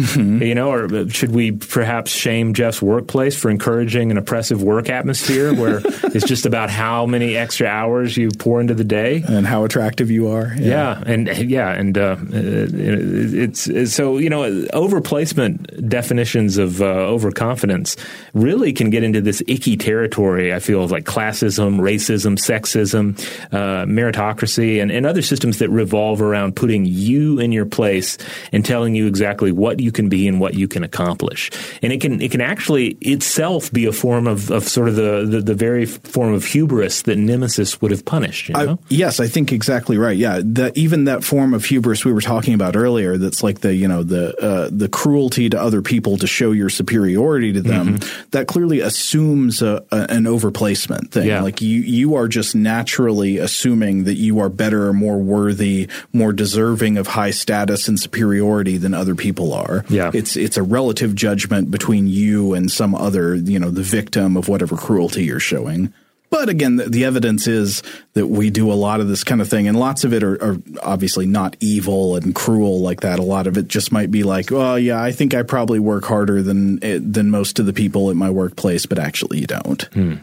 [0.42, 5.54] You know, or should we perhaps shame Jeff's workplace for encouraging an oppressive work atmosphere
[5.54, 9.24] where it's just about how many extra hours you pour into the day?
[9.28, 10.54] And how attractive you are.
[10.58, 14.44] Yeah, and yeah, and uh, it's, it's so you know
[14.74, 17.98] overplacement definitions of uh, overconfidence
[18.34, 20.54] really can get into this icky territory.
[20.54, 23.20] I feel of like classism, racism, sexism,
[23.52, 24.61] uh, meritocracy.
[24.62, 28.18] And, and other systems that revolve around putting you in your place
[28.52, 31.52] and telling you exactly what you can be and what you can accomplish.
[31.82, 35.26] And it can it can actually itself be a form of, of sort of the,
[35.28, 38.50] the, the very form of hubris that Nemesis would have punished.
[38.50, 38.74] You know?
[38.74, 40.18] I, yes, I think exactly right.
[40.18, 43.74] Yeah, that even that form of hubris we were talking about earlier, that's like the
[43.74, 47.98] you know the uh, the cruelty to other people to show your superiority to them.
[47.98, 48.30] Mm-hmm.
[48.32, 51.28] That clearly assumes a, a, an overplacement thing.
[51.28, 51.42] Yeah.
[51.42, 56.34] Like you you are just naturally assuming that you are better, or more worthy, more
[56.34, 59.86] deserving of high status and superiority than other people are.
[59.90, 64.38] Yeah, it's it's a relative judgment between you and some other you know the victim
[64.38, 65.94] of whatever cruelty you're showing.
[66.32, 67.84] But again, the, the, evidence is
[68.14, 70.42] that we do a lot of this kind of thing, and lots of it are,
[70.42, 73.20] are, obviously not evil and cruel like that.
[73.20, 76.06] A lot of it just might be like, "Oh, yeah, I think I probably work
[76.06, 79.82] harder than than most of the people at my workplace," but actually, you don't.
[79.94, 80.16] Hmm.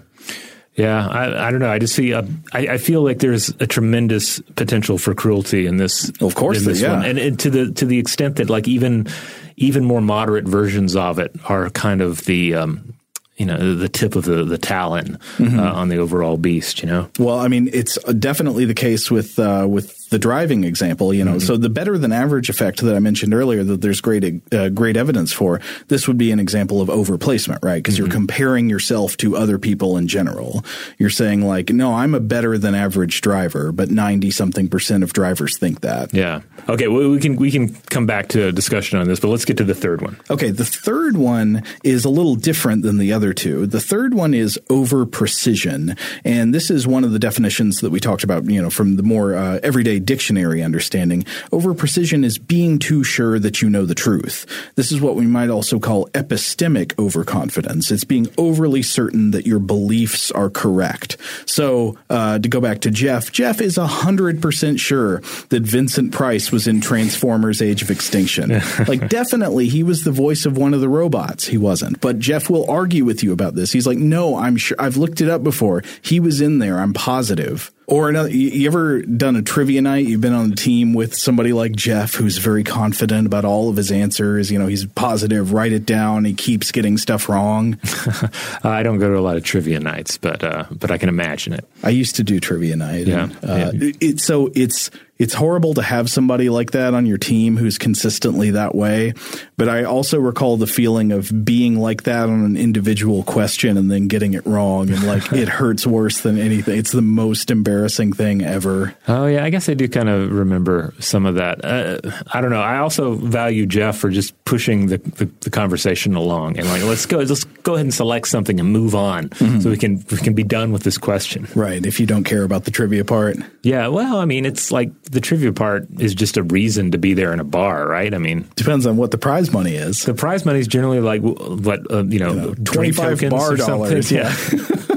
[0.78, 1.70] Yeah, I, I, don't know.
[1.70, 2.12] I just see.
[2.12, 6.08] A, I, I feel like there's a tremendous potential for cruelty in this.
[6.20, 6.92] Of course, this yeah.
[6.92, 9.08] one, and, and to the to the extent that like even
[9.56, 12.94] even more moderate versions of it are kind of the um,
[13.36, 15.58] you know the tip of the the talon mm-hmm.
[15.58, 16.80] uh, on the overall beast.
[16.80, 17.10] You know.
[17.18, 21.32] Well, I mean, it's definitely the case with uh, with the driving example, you know,
[21.32, 21.46] mm-hmm.
[21.46, 24.96] so the better than average effect that I mentioned earlier that there's great uh, great
[24.96, 27.76] evidence for, this would be an example of overplacement, right?
[27.76, 28.04] Because mm-hmm.
[28.04, 30.64] you're comparing yourself to other people in general.
[30.98, 35.12] You're saying like, no, I'm a better than average driver, but 90 something percent of
[35.12, 36.14] drivers think that.
[36.14, 36.42] Yeah.
[36.68, 39.44] Okay, well, we can we can come back to a discussion on this, but let's
[39.44, 40.18] get to the third one.
[40.30, 43.66] Okay, the third one is a little different than the other two.
[43.66, 48.00] The third one is over precision, and this is one of the definitions that we
[48.00, 52.78] talked about, you know, from the more uh, everyday dictionary understanding, over precision is being
[52.78, 54.46] too sure that you know the truth.
[54.74, 57.90] This is what we might also call epistemic overconfidence.
[57.90, 61.16] It's being overly certain that your beliefs are correct.
[61.46, 66.66] So, uh, to go back to Jeff, Jeff is 100% sure that Vincent Price was
[66.66, 68.60] in Transformers Age of Extinction.
[68.88, 71.46] like, definitely he was the voice of one of the robots.
[71.46, 72.00] He wasn't.
[72.00, 73.72] But Jeff will argue with you about this.
[73.72, 74.76] He's like, no, I'm sure.
[74.80, 75.82] I've looked it up before.
[76.02, 76.78] He was in there.
[76.78, 77.72] I'm positive.
[77.88, 80.06] Or another, you ever done a trivia night?
[80.06, 83.76] You've been on a team with somebody like Jeff, who's very confident about all of
[83.76, 84.50] his answers.
[84.50, 85.54] You know, he's positive.
[85.54, 86.26] Write it down.
[86.26, 87.78] He keeps getting stuff wrong.
[88.62, 91.54] I don't go to a lot of trivia nights, but uh, but I can imagine
[91.54, 91.66] it.
[91.82, 93.06] I used to do trivia night.
[93.06, 93.22] Yeah.
[93.22, 93.92] And, uh, yeah.
[94.02, 98.52] It, so it's it's horrible to have somebody like that on your team who's consistently
[98.52, 99.14] that way.
[99.56, 103.90] But I also recall the feeling of being like that on an individual question and
[103.90, 104.90] then getting it wrong.
[104.90, 106.78] And like it hurts worse than anything.
[106.78, 108.94] It's the most embarrassing thing ever.
[109.08, 109.44] Oh, yeah.
[109.44, 111.64] I guess I do kind of remember some of that.
[111.64, 111.98] Uh,
[112.32, 112.60] I don't know.
[112.60, 117.06] I also value Jeff for just pushing the, the, the, conversation along and like, let's
[117.06, 119.60] go, let's go ahead and select something and move on mm-hmm.
[119.60, 121.48] so we can, we can be done with this question.
[121.56, 121.84] Right.
[121.84, 123.36] If you don't care about the trivia part.
[123.62, 123.88] Yeah.
[123.88, 127.32] Well, I mean, it's like, the trivia part is just a reason to be there
[127.32, 128.12] in a bar, right?
[128.12, 130.04] I mean, depends on what the prize money is.
[130.04, 133.56] The prize money is generally like what uh, you know, you know twenty five bar
[133.56, 134.10] dollars.
[134.12, 134.34] Yeah.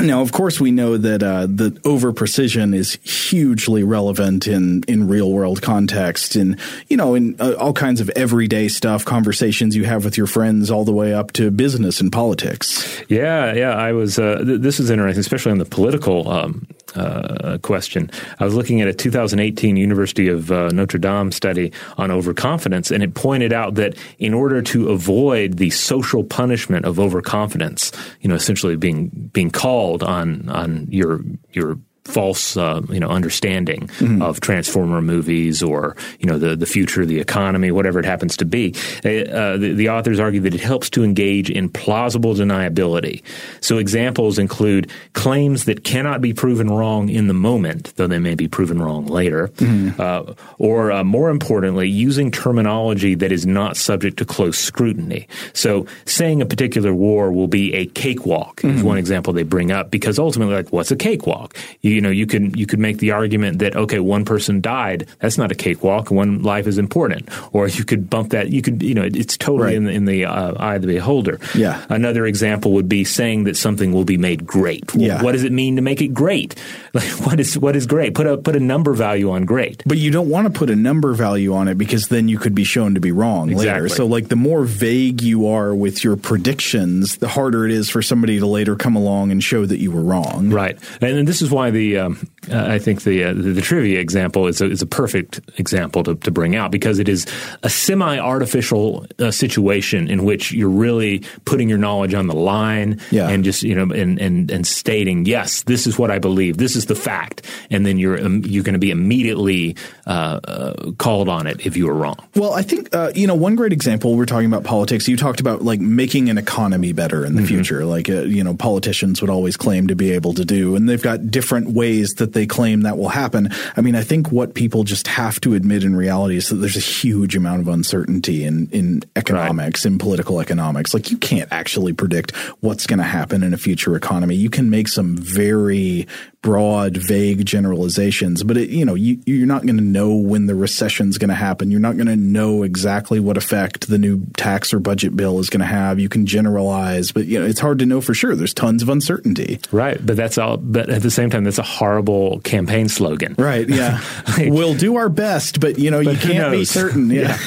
[0.00, 5.08] Now, of course, we know that uh, the over precision is hugely relevant in in
[5.08, 9.84] real world context, and you know, in uh, all kinds of everyday stuff, conversations you
[9.84, 13.02] have with your friends, all the way up to business and politics.
[13.08, 13.70] Yeah, yeah.
[13.70, 14.18] I was.
[14.18, 18.10] Uh, th- this is interesting, especially on the political um, uh, question.
[18.38, 23.02] I was looking at a 2018 University of uh, Notre Dame study on overconfidence, and
[23.02, 28.34] it pointed out that in order to avoid the social punishment of overconfidence, you know,
[28.34, 31.20] essentially being being called on on your
[31.52, 34.20] your false uh, you know understanding mm-hmm.
[34.20, 38.36] of transformer movies or you know the the future of the economy whatever it happens
[38.36, 38.74] to be
[39.04, 43.22] uh, the, the, authors argue that it helps to engage in plausible deniability
[43.62, 48.34] so examples include claims that cannot be proven wrong in the moment though they may
[48.34, 49.98] be proven wrong later mm-hmm.
[49.98, 55.86] uh, or uh, more importantly using terminology that is not subject to close scrutiny so
[56.04, 58.76] saying a particular war will be a cakewalk mm-hmm.
[58.76, 62.10] is one example they bring up because ultimately like what's a cakewalk you you know,
[62.10, 65.06] you can you could make the argument that okay, one person died.
[65.20, 66.10] That's not a cakewalk.
[66.10, 67.28] One life is important.
[67.52, 68.50] Or you could bump that.
[68.50, 69.76] You could you know, it's totally right.
[69.76, 71.38] in the, in the uh, eye of the beholder.
[71.54, 71.84] Yeah.
[71.88, 74.92] Another example would be saying that something will be made great.
[74.94, 75.22] Yeah.
[75.22, 76.54] What does it mean to make it great?
[76.94, 78.14] Like what is what is great?
[78.14, 79.82] Put a put a number value on great.
[79.84, 82.54] But you don't want to put a number value on it because then you could
[82.54, 83.82] be shown to be wrong exactly.
[83.82, 83.88] later.
[83.88, 88.00] So like the more vague you are with your predictions, the harder it is for
[88.00, 90.50] somebody to later come along and show that you were wrong.
[90.50, 90.78] Right.
[91.00, 94.00] And this is why the the um, uh, I think the, uh, the, the trivia
[94.00, 97.26] example is a, is a perfect example to, to bring out because it is
[97.62, 103.00] a semi artificial uh, situation in which you're really putting your knowledge on the line
[103.10, 103.28] Yeah.
[103.28, 106.76] and just you know and, and and stating yes this is what I believe this
[106.76, 109.76] is the fact and then you're um, you're going to be immediately
[110.06, 112.16] uh, uh, called on it if you were wrong.
[112.34, 114.16] Well, I think uh, you know one great example.
[114.16, 115.08] We're talking about politics.
[115.08, 118.54] You talked about like making an economy better in the future, like uh, you know
[118.54, 122.32] politicians would always claim to be able to do, and they've got different ways that
[122.32, 123.50] they claim that will happen.
[123.76, 126.76] I mean, I think what people just have to admit in reality is that there's
[126.76, 130.94] a huge amount of uncertainty in in economics, in political economics.
[130.94, 134.36] Like you can't actually predict what's going to happen in a future economy.
[134.36, 136.06] You can make some very
[136.44, 140.54] broad, vague generalizations, but it, you know, you, you're not going to know when the
[140.54, 141.70] recession's going to happen.
[141.70, 145.48] You're not going to know exactly what effect the new tax or budget bill is
[145.48, 145.98] going to have.
[145.98, 148.36] You can generalize, but you know, it's hard to know for sure.
[148.36, 149.58] There's tons of uncertainty.
[149.72, 150.58] Right, but that's all.
[150.58, 153.34] But at the same time, that's horrible campaign slogan.
[153.36, 153.68] Right.
[153.68, 154.00] Yeah.
[154.38, 157.10] we'll do our best, but you know, you But who can't be certain.
[157.14, 157.38] Yeah.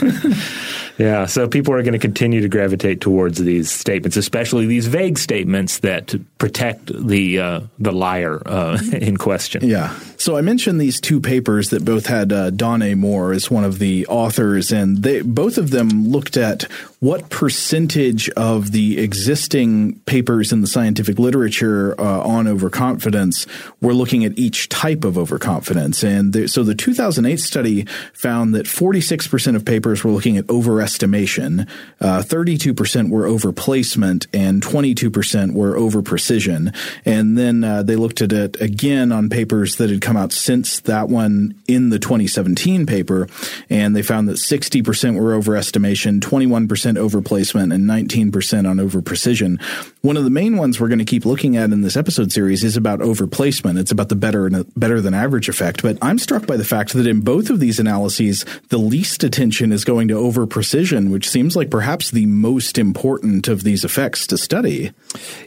[0.97, 5.19] Yeah, so people are going to continue to gravitate towards these statements, especially these vague
[5.19, 9.67] statements that protect the uh, the liar uh, in question.
[9.67, 9.97] Yeah.
[10.17, 12.95] So I mentioned these two papers that both had uh, Don A.
[12.95, 16.65] Moore as one of the authors, and they both of them looked at
[16.99, 23.45] what percentage of the existing papers in the scientific literature uh, on overconfidence
[23.81, 26.03] were looking at each type of overconfidence.
[26.03, 31.69] And there, so the 2008 study found that 46% of papers were looking at overestimation,
[32.01, 36.75] uh, 32% were overplacement, and 22% were overprecision.
[37.05, 40.79] And then uh, they looked at it again on papers that had come out since
[40.81, 43.27] that one in the 2017 paper,
[43.69, 49.61] and they found that 60% were overestimation, 21% overplacement, and 19% on overprecision.
[50.01, 52.63] One of the main ones we're going to keep looking at in this episode series
[52.63, 53.77] is about overplacement.
[53.77, 55.81] It's about the better better than average effect.
[55.81, 59.71] But I'm struck by the fact that in both of these analyses, the least attention
[59.71, 64.37] is going to overprecision, which seems like perhaps the most important of these effects to
[64.37, 64.91] study.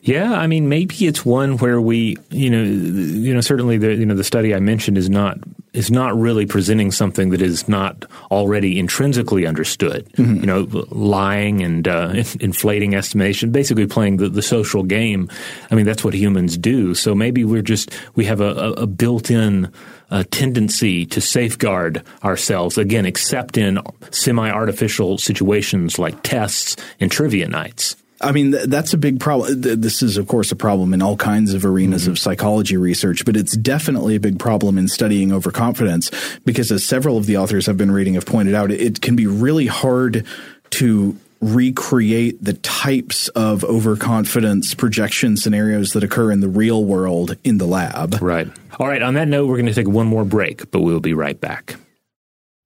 [0.03, 4.07] Yeah, I mean, maybe it's one where we, you know, you know, certainly the you
[4.07, 5.39] know the study I mentioned is not
[5.73, 10.07] is not really presenting something that is not already intrinsically understood.
[10.41, 15.29] You know, lying and uh, inflating estimation, basically playing the, the social game.
[15.71, 16.95] I mean, that's what humans do.
[16.95, 19.73] So maybe we're just we have a, a, a built-in
[20.11, 23.79] uh, tendency to safeguard ourselves again, except in
[24.11, 27.97] semi-artificial situations like tests and trivia nights.
[28.21, 29.63] I mean, th- that's a big problem.
[29.63, 32.19] Th- This is, of course, a problem in all kinds of arenas of mm-hmm.
[32.19, 36.11] psychology research, but it's definitely a big problem in studying overconfidence
[36.45, 39.17] because, as several of the authors I've been reading have pointed out, it, it can
[39.17, 40.27] be really hard
[40.71, 47.57] to recreate the types of overconfidence projection scenarios that occur in the real world in
[47.57, 48.21] the lab.
[48.21, 48.49] Right.
[48.79, 49.03] All right.
[49.03, 51.77] On that note, we're going to take one more break, but we'll be right back.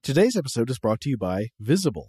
[0.02, 2.08] Today's episode is brought to you by Visible.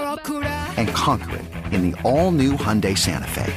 [0.77, 3.53] And conquer it in the all-new Hyundai Santa Fe.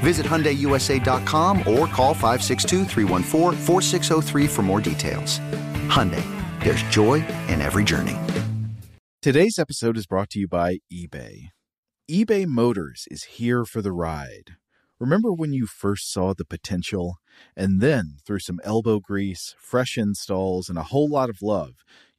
[0.00, 2.86] Visit HyundaiUSA.com or call 562
[4.48, 5.38] for more details.
[5.88, 6.24] Hyundai,
[6.64, 8.16] there's joy in every journey.
[9.22, 11.48] Today's episode is brought to you by eBay.
[12.10, 14.56] eBay Motors is here for the ride.
[14.98, 17.16] Remember when you first saw the potential?
[17.56, 21.84] And then, through some elbow grease, fresh installs, and a whole lot of love,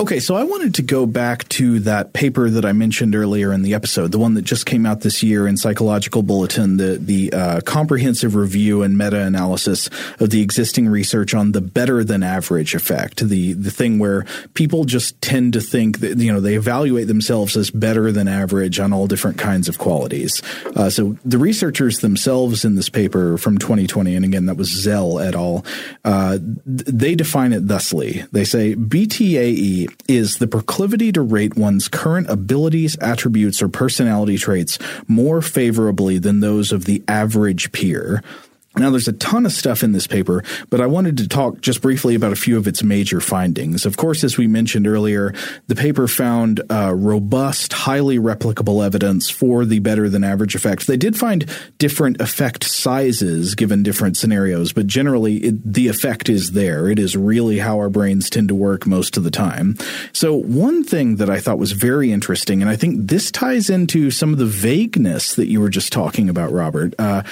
[0.00, 3.62] Okay, so I wanted to go back to that paper that I mentioned earlier in
[3.62, 7.32] the episode, the one that just came out this year in Psychological Bulletin, the the
[7.32, 9.90] uh, comprehensive review and meta analysis
[10.20, 14.24] of the existing research on the better than average effect, the the thing where
[14.54, 18.78] people just tend to think that you know they evaluate themselves as better than average
[18.78, 20.44] on all different kinds of qualities.
[20.76, 25.18] Uh, so the researchers themselves in this paper from 2020, and again that was Zell
[25.18, 25.64] et al.
[26.04, 32.28] Uh, they define it thusly: they say BTAE is the proclivity to rate one's current
[32.30, 38.22] abilities, attributes, or personality traits more favorably than those of the average peer.
[38.78, 41.82] Now, there's a ton of stuff in this paper, but I wanted to talk just
[41.82, 43.84] briefly about a few of its major findings.
[43.84, 45.34] Of course, as we mentioned earlier,
[45.66, 50.86] the paper found uh, robust, highly replicable evidence for the better than average effect.
[50.86, 51.48] They did find
[51.78, 56.88] different effect sizes given different scenarios, but generally it, the effect is there.
[56.88, 59.76] It is really how our brains tend to work most of the time.
[60.12, 64.10] So, one thing that I thought was very interesting, and I think this ties into
[64.10, 66.94] some of the vagueness that you were just talking about, Robert.
[66.98, 67.22] Uh,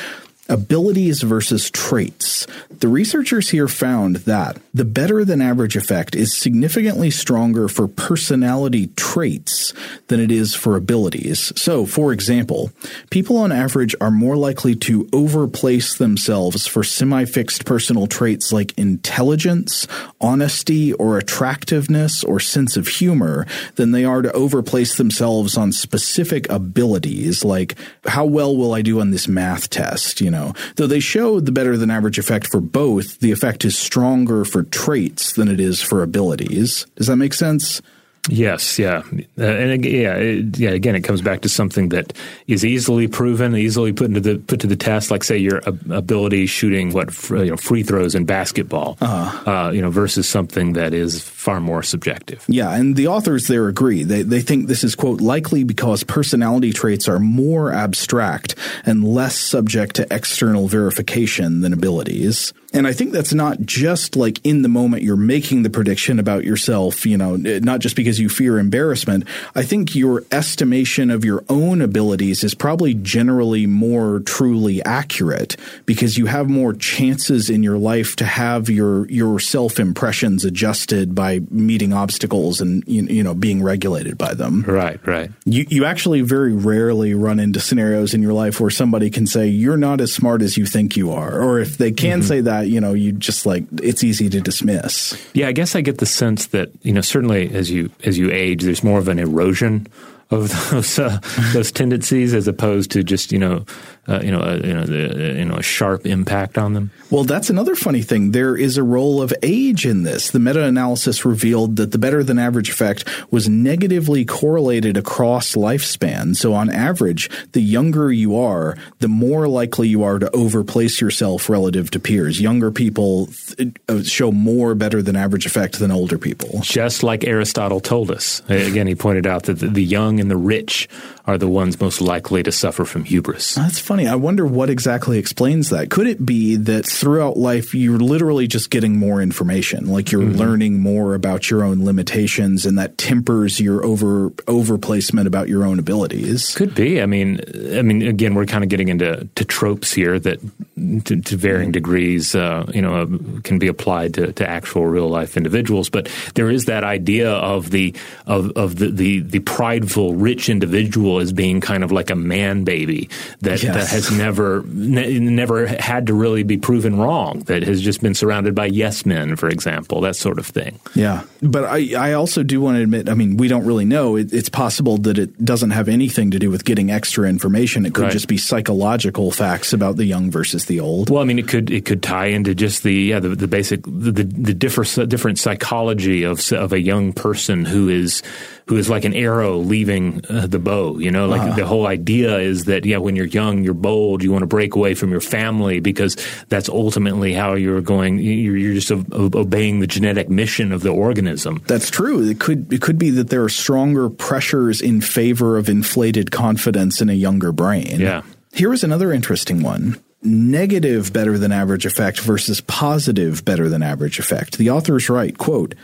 [0.48, 2.46] abilities versus traits.
[2.70, 8.88] The researchers here found that the better than average effect is significantly stronger for personality
[8.96, 9.72] traits
[10.08, 11.52] than it is for abilities.
[11.56, 12.70] So, for example,
[13.10, 18.76] people on average are more likely to overplace themselves for semi fixed personal traits like
[18.78, 19.86] intelligence,
[20.20, 26.48] honesty, or attractiveness or sense of humor than they are to overplace themselves on specific
[26.50, 27.74] abilities like
[28.06, 30.35] how well will I do on this math test, you know
[30.76, 34.62] Though they showed the better than average effect for both, the effect is stronger for
[34.62, 36.86] traits than it is for abilities.
[36.96, 37.82] Does that make sense?
[38.28, 39.02] Yes, yeah,
[39.38, 40.70] uh, and yeah, it, yeah.
[40.70, 42.12] Again, it comes back to something that
[42.46, 45.10] is easily proven, easily put into the put to the test.
[45.10, 45.60] Like say your
[45.90, 49.50] ability shooting what you know free throws in basketball, uh-huh.
[49.50, 52.44] uh, you know, versus something that is far more subjective.
[52.48, 54.02] Yeah, and the authors there agree.
[54.02, 59.36] They they think this is quote likely because personality traits are more abstract and less
[59.36, 62.52] subject to external verification than abilities.
[62.76, 66.44] And I think that's not just like in the moment you're making the prediction about
[66.44, 69.24] yourself, you know, not just because you fear embarrassment.
[69.54, 75.56] I think your estimation of your own abilities is probably generally more truly accurate
[75.86, 81.14] because you have more chances in your life to have your your self impressions adjusted
[81.14, 84.64] by meeting obstacles and you know being regulated by them.
[84.66, 85.30] Right, right.
[85.46, 89.46] You you actually very rarely run into scenarios in your life where somebody can say
[89.46, 92.28] you're not as smart as you think you are or if they can mm-hmm.
[92.28, 95.20] say that you know, you just like it's easy to dismiss.
[95.34, 98.30] Yeah, I guess I get the sense that you know, certainly as you as you
[98.30, 99.86] age, there's more of an erosion
[100.30, 101.18] of those uh,
[101.52, 103.64] those tendencies as opposed to just you know
[104.08, 106.90] uh, you know, a, you know, the, you know, a sharp impact on them.
[107.10, 108.32] Well, that's another funny thing.
[108.32, 110.30] There is a role of age in this.
[110.30, 116.36] The meta-analysis revealed that the better than average effect was negatively correlated across lifespan.
[116.36, 121.48] So on average, the younger you are, the more likely you are to overplace yourself
[121.48, 122.40] relative to peers.
[122.40, 126.60] Younger people th- uh, show more better than average effect than older people.
[126.62, 128.42] Just like Aristotle told us.
[128.48, 130.88] Again, he pointed out that the young and the rich
[131.26, 133.54] are the ones most likely to suffer from hubris.
[133.54, 134.06] That's funny.
[134.06, 135.90] I wonder what exactly explains that.
[135.90, 140.38] Could it be that throughout life you're literally just getting more information, like you're mm-hmm.
[140.38, 145.64] learning more about your own limitations, and that tempers your over over placement about your
[145.64, 146.54] own abilities?
[146.54, 147.02] Could be.
[147.02, 147.40] I mean,
[147.76, 150.40] I mean, again, we're kind of getting into to tropes here that,
[150.76, 153.06] to, to varying degrees, uh, you know,
[153.44, 155.88] can be applied to, to actual real life individuals.
[155.88, 157.94] But there is that idea of the
[158.26, 162.64] of of the the, the prideful rich individual as being kind of like a man
[162.64, 163.08] baby
[163.40, 163.74] that, yes.
[163.74, 167.40] that has never ne- never had to really be proven wrong.
[167.40, 170.78] That has just been surrounded by yes men, for example, that sort of thing.
[170.94, 173.08] Yeah, but I I also do want to admit.
[173.08, 174.16] I mean, we don't really know.
[174.16, 177.86] It, it's possible that it doesn't have anything to do with getting extra information.
[177.86, 178.12] It could right.
[178.12, 181.10] just be psychological facts about the young versus the old.
[181.10, 183.82] Well, I mean, it could it could tie into just the yeah the, the basic
[183.84, 188.22] the the different different psychology of of a young person who is
[188.68, 190.98] who is like an arrow leaving uh, the bow.
[190.98, 191.56] You know, like uh-huh.
[191.56, 194.74] the whole idea is that yeah, when you're young, you're bold, you want to break
[194.74, 196.16] away from your family because
[196.48, 198.18] that's ultimately how you're going.
[198.18, 201.62] You're, you're just obeying the genetic mission of the organism.
[201.66, 202.28] That's true.
[202.28, 207.00] It could it could be that there are stronger pressures in favor of inflated confidence
[207.00, 208.00] in a younger brain.
[208.00, 208.22] Yeah.
[208.52, 214.18] Here is another interesting one negative better than average effect versus positive better than average
[214.18, 214.58] effect.
[214.58, 215.74] The authors write, quote,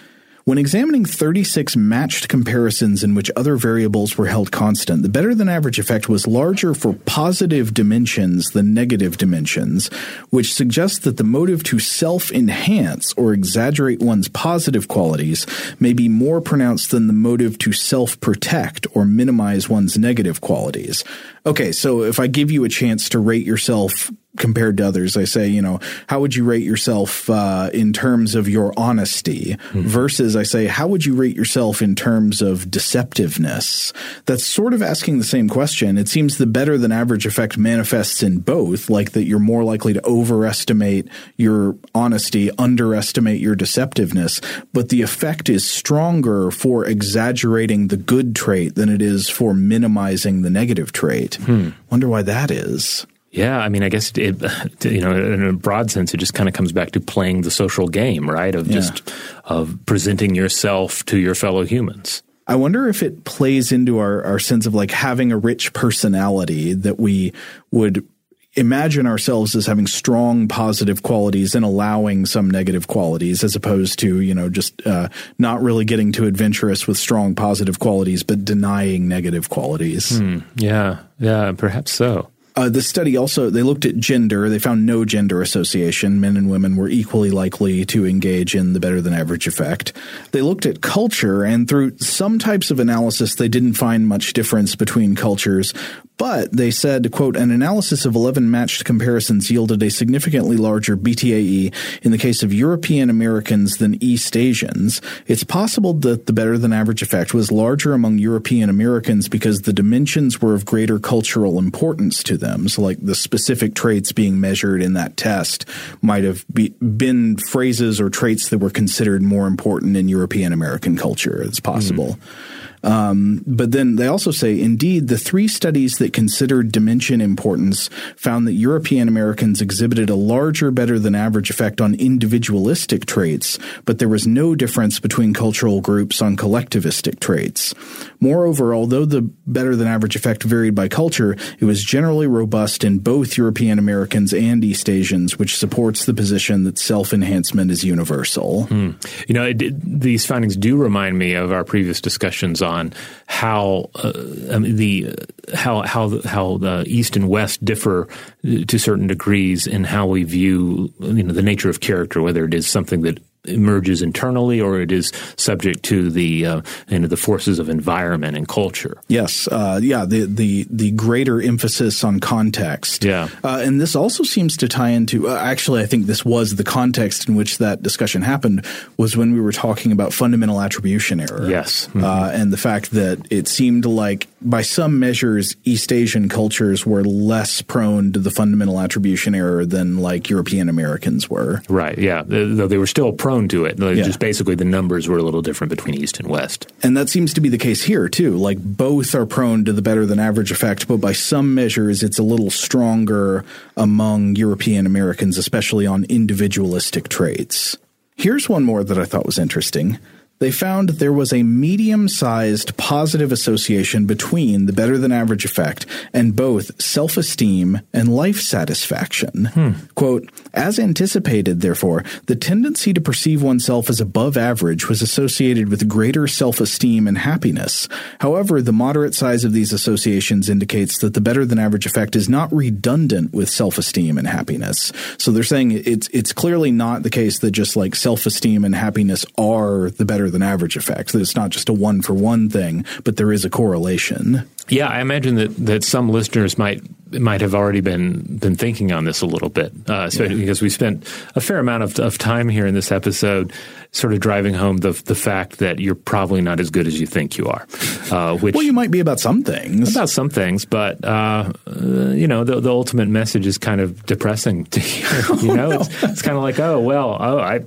[0.44, 5.48] when examining 36 matched comparisons in which other variables were held constant, the better than
[5.48, 9.86] average effect was larger for positive dimensions than negative dimensions,
[10.30, 15.46] which suggests that the motive to self enhance or exaggerate one's positive qualities
[15.78, 21.04] may be more pronounced than the motive to self protect or minimize one's negative qualities.
[21.46, 25.16] Okay, so if I give you a chance to rate yourself compared to others.
[25.16, 29.56] I say, you know, how would you rate yourself uh, in terms of your honesty
[29.56, 29.82] mm-hmm.
[29.82, 33.92] versus I say, how would you rate yourself in terms of deceptiveness?
[34.24, 35.98] That's sort of asking the same question.
[35.98, 39.92] It seems the better than average effect manifests in both, like that you're more likely
[39.92, 47.96] to overestimate your honesty, underestimate your deceptiveness, but the effect is stronger for exaggerating the
[47.96, 51.34] good trait than it is for minimizing the negative trait.
[51.34, 51.70] Hmm.
[51.90, 53.06] Wonder why that is.
[53.32, 54.40] Yeah, I mean, I guess it,
[54.84, 57.50] you know, in a broad sense, it just kind of comes back to playing the
[57.50, 58.54] social game, right?
[58.54, 58.74] Of yeah.
[58.74, 59.12] just
[59.44, 62.22] of presenting yourself to your fellow humans.
[62.46, 66.74] I wonder if it plays into our, our sense of like having a rich personality
[66.74, 67.32] that we
[67.70, 68.06] would
[68.54, 74.20] imagine ourselves as having strong positive qualities and allowing some negative qualities as opposed to
[74.20, 75.08] you know just uh,
[75.38, 80.40] not really getting too adventurous with strong positive qualities but denying negative qualities hmm.
[80.56, 84.48] yeah yeah perhaps so uh, the study also they looked at gender.
[84.48, 86.20] They found no gender association.
[86.20, 89.92] Men and women were equally likely to engage in the better than average effect.
[90.32, 94.76] They looked at culture, and through some types of analysis, they didn't find much difference
[94.76, 95.72] between cultures.
[96.18, 101.74] But they said, quote, an analysis of 11 matched comparisons yielded a significantly larger BTAE
[102.02, 105.00] in the case of European Americans than East Asians.
[105.26, 109.72] It's possible that the better than average effect was larger among European Americans because the
[109.72, 112.41] dimensions were of greater cultural importance to them.
[112.68, 115.66] So, like the specific traits being measured in that test
[116.00, 120.96] might have be, been phrases or traits that were considered more important in European American
[120.96, 121.42] culture.
[121.42, 122.14] It's possible.
[122.14, 122.62] Mm.
[122.84, 128.46] Um, but then they also say, indeed, the three studies that considered dimension importance found
[128.46, 134.08] that European Americans exhibited a larger, better than average effect on individualistic traits, but there
[134.08, 137.74] was no difference between cultural groups on collectivistic traits.
[138.22, 143.00] Moreover, although the better than average effect varied by culture, it was generally robust in
[143.00, 148.66] both European Americans and East Asians, which supports the position that self enhancement is universal.
[148.66, 148.90] Hmm.
[149.26, 152.92] You know, it, these findings do remind me of our previous discussions on
[153.26, 154.12] how uh,
[154.56, 155.16] mean, the
[155.52, 158.06] how how how the East and West differ
[158.44, 162.54] to certain degrees in how we view you know the nature of character, whether it
[162.54, 167.16] is something that emerges internally or it is subject to the uh, you know the
[167.16, 168.96] forces of environment and culture.
[169.08, 173.04] Yes, uh, yeah, the the the greater emphasis on context.
[173.04, 175.28] Yeah, uh, and this also seems to tie into.
[175.28, 178.64] Uh, actually, I think this was the context in which that discussion happened
[178.96, 181.48] was when we were talking about fundamental attribution error.
[181.48, 182.40] Yes, uh, mm-hmm.
[182.40, 187.62] and the fact that it seemed like by some measures, East Asian cultures were less
[187.62, 191.62] prone to the fundamental attribution error than like European Americans were.
[191.68, 191.96] Right.
[191.98, 192.22] Yeah.
[192.26, 193.78] Though they were still prone to it.
[193.78, 193.94] Yeah.
[193.94, 196.70] Just basically the numbers were a little different between East and West.
[196.82, 198.36] And that seems to be the case here too.
[198.36, 202.18] Like both are prone to the better than average effect, but by some measures, it's
[202.18, 203.44] a little stronger
[203.76, 207.76] among European Americans, especially on individualistic traits.
[208.16, 209.98] Here's one more that I thought was interesting.
[210.42, 215.86] They found there was a medium sized positive association between the better than average effect
[216.12, 219.44] and both self esteem and life satisfaction.
[219.54, 219.70] Hmm.
[219.94, 225.88] Quote, as anticipated, therefore, the tendency to perceive oneself as above average was associated with
[225.88, 227.86] greater self esteem and happiness.
[228.18, 232.28] However, the moderate size of these associations indicates that the better than average effect is
[232.28, 234.92] not redundant with self esteem and happiness.
[235.18, 238.74] So they're saying it's it's clearly not the case that just like self esteem and
[238.74, 241.12] happiness are the better than average effect.
[241.12, 244.48] That it's not just a one for one thing, but there is a correlation.
[244.68, 249.04] Yeah, I imagine that, that some listeners might might have already been been thinking on
[249.04, 252.48] this a little bit, uh, especially because we spent a fair amount of, of time
[252.48, 253.52] here in this episode,
[253.94, 257.06] sort of driving home the the fact that you're probably not as good as you
[257.06, 257.66] think you are.
[258.10, 259.94] Uh, which Well, you might be about some things.
[259.94, 264.04] about some things, but uh, uh, you know the, the ultimate message is kind of
[264.06, 265.08] depressing to hear.
[265.42, 267.60] You know, it's, it's kind of like, oh well, oh I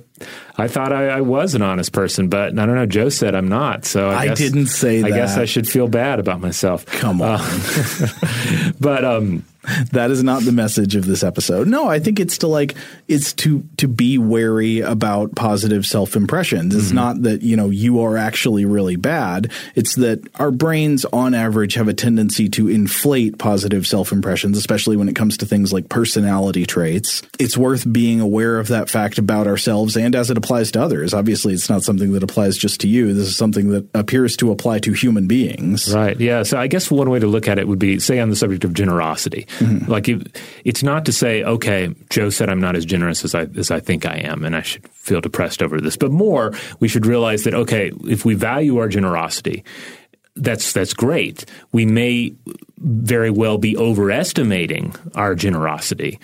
[0.56, 2.86] I thought I, I was an honest person, but I don't know.
[2.86, 5.36] Joe said I'm not, so I, I guess, didn't say I guess.
[5.36, 6.86] I should feel bad about myself.
[6.86, 7.40] Come on.
[8.80, 9.44] But um,
[9.92, 11.68] that is not the message of this episode.
[11.68, 12.74] No, I think it's to like
[13.08, 16.74] it's to to be wary about positive self impressions.
[16.74, 16.94] It's mm-hmm.
[16.94, 19.50] not that you know you are actually really bad.
[19.74, 24.96] It's that our brains, on average, have a tendency to inflate positive self impressions, especially
[24.96, 27.22] when it comes to things like personality traits.
[27.38, 31.14] It's worth being aware of that fact about ourselves and as it applies to others.
[31.14, 33.12] Obviously, it's not something that applies just to you.
[33.12, 35.92] This is something that appears to apply to human beings.
[35.92, 36.18] Right.
[36.20, 36.42] Yeah.
[36.42, 38.64] So I guess one way to look at it would be, say, on the subject
[38.64, 39.46] of generosity.
[39.58, 39.90] Mm-hmm.
[39.90, 43.46] Like, it, it's not to say, okay, Joe said I'm not as generous as I
[43.56, 45.96] as I think I am, and I should feel depressed over this.
[45.96, 49.64] But more, we should realize that okay, if we value our generosity,
[50.36, 51.46] that's that's great.
[51.72, 52.34] We may
[52.78, 56.18] very well be overestimating our generosity,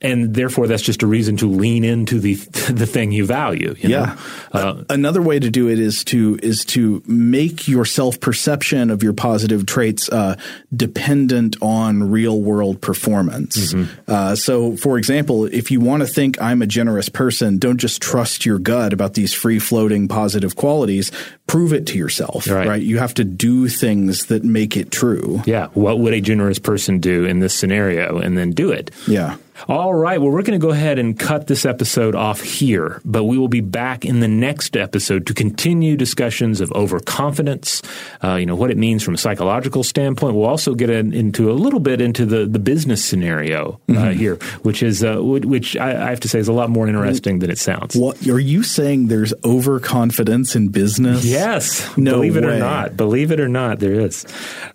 [0.00, 2.34] and therefore that's just a reason to lean into the
[2.72, 3.74] the thing you value.
[3.78, 3.98] You know?
[4.04, 4.16] Yeah.
[4.52, 9.02] Uh, Another way to do it is to is to make your self perception of
[9.02, 10.36] your positive traits uh,
[10.74, 13.74] dependent on real world performance.
[14.06, 18.00] Uh, so, for example, if you want to think I'm a generous person, don't just
[18.00, 21.10] trust your gut about these free floating positive qualities.
[21.46, 22.46] Prove it to yourself.
[22.46, 22.68] Right.
[22.68, 22.82] right?
[22.82, 25.42] You have to do things that make it true.
[25.46, 25.68] Yeah.
[25.88, 28.90] What would a generous person do in this scenario, and then do it.
[29.06, 29.38] Yeah.
[29.66, 30.20] All right.
[30.20, 33.48] Well, we're going to go ahead and cut this episode off here, but we will
[33.48, 37.82] be back in the next episode to continue discussions of overconfidence,
[38.22, 40.36] uh, you know, what it means from a psychological standpoint.
[40.36, 44.36] We'll also get in, into a little bit into the, the business scenario uh, here,
[44.62, 47.50] which is, uh, which I, I have to say is a lot more interesting than
[47.50, 47.96] it sounds.
[47.96, 49.08] What are you saying?
[49.08, 51.24] There's overconfidence in business?
[51.24, 54.24] Yes, No believe it or not, believe it or not, there is.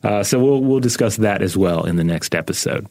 [0.03, 2.87] Uh, so we'll we'll discuss that as well in the next episode.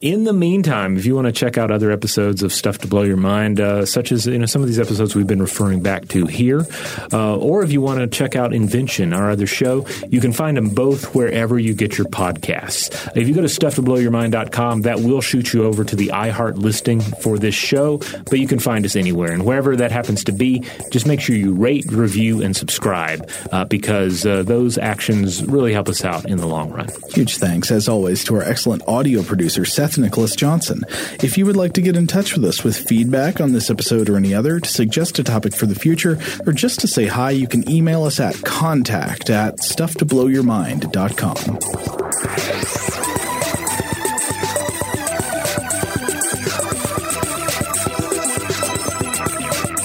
[0.00, 3.02] In the meantime, if you want to check out other episodes of Stuff to Blow
[3.02, 6.08] Your Mind, uh, such as you know some of these episodes we've been referring back
[6.08, 6.66] to here,
[7.12, 10.56] uh, or if you want to check out Invention, our other show, you can find
[10.56, 13.08] them both wherever you get your podcasts.
[13.14, 17.38] If you go to stufftoblowyourmind.com, that will shoot you over to the iHeart listing for
[17.38, 17.98] this show,
[18.28, 19.30] but you can find us anywhere.
[19.30, 23.64] And wherever that happens to be, just make sure you rate, review, and subscribe uh,
[23.64, 26.88] because uh, those actions really help us out in the long run.
[27.10, 30.82] Huge thanks, as always, to our excellent audio producer, Seth Nicholas Johnson.
[31.22, 34.08] If you would like to get in touch with us with feedback on this episode
[34.08, 37.30] or any other, to suggest a topic for the future, or just to say hi,
[37.30, 41.36] you can email us at contact at stufftoblowyourmind.com.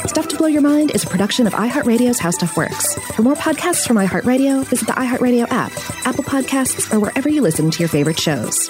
[0.07, 2.95] Stuff to Blow Your Mind is a production of iHeartRadio's How Stuff Works.
[3.15, 5.71] For more podcasts from iHeartRadio, visit the iHeartRadio app,
[6.05, 8.69] Apple Podcasts, or wherever you listen to your favorite shows.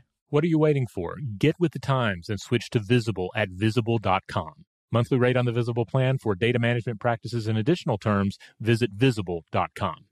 [0.31, 1.17] What are you waiting for?
[1.37, 4.53] Get with the times and switch to Visible at visible.com.
[4.89, 10.05] Monthly rate on the Visible plan for data management practices and additional terms, visit visible.com.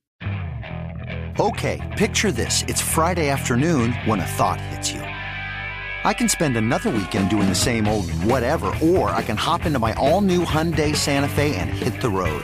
[1.40, 2.66] Okay, picture this.
[2.68, 5.00] It's Friday afternoon when a thought hits you.
[5.00, 9.80] I can spend another weekend doing the same old whatever, or I can hop into
[9.80, 12.44] my all new Hyundai Santa Fe and hit the road.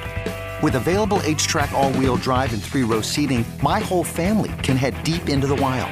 [0.64, 5.04] With available HTRAC, all wheel drive, and three row seating, my whole family can head
[5.04, 5.92] deep into the wild.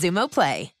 [0.01, 0.80] Xumo Play.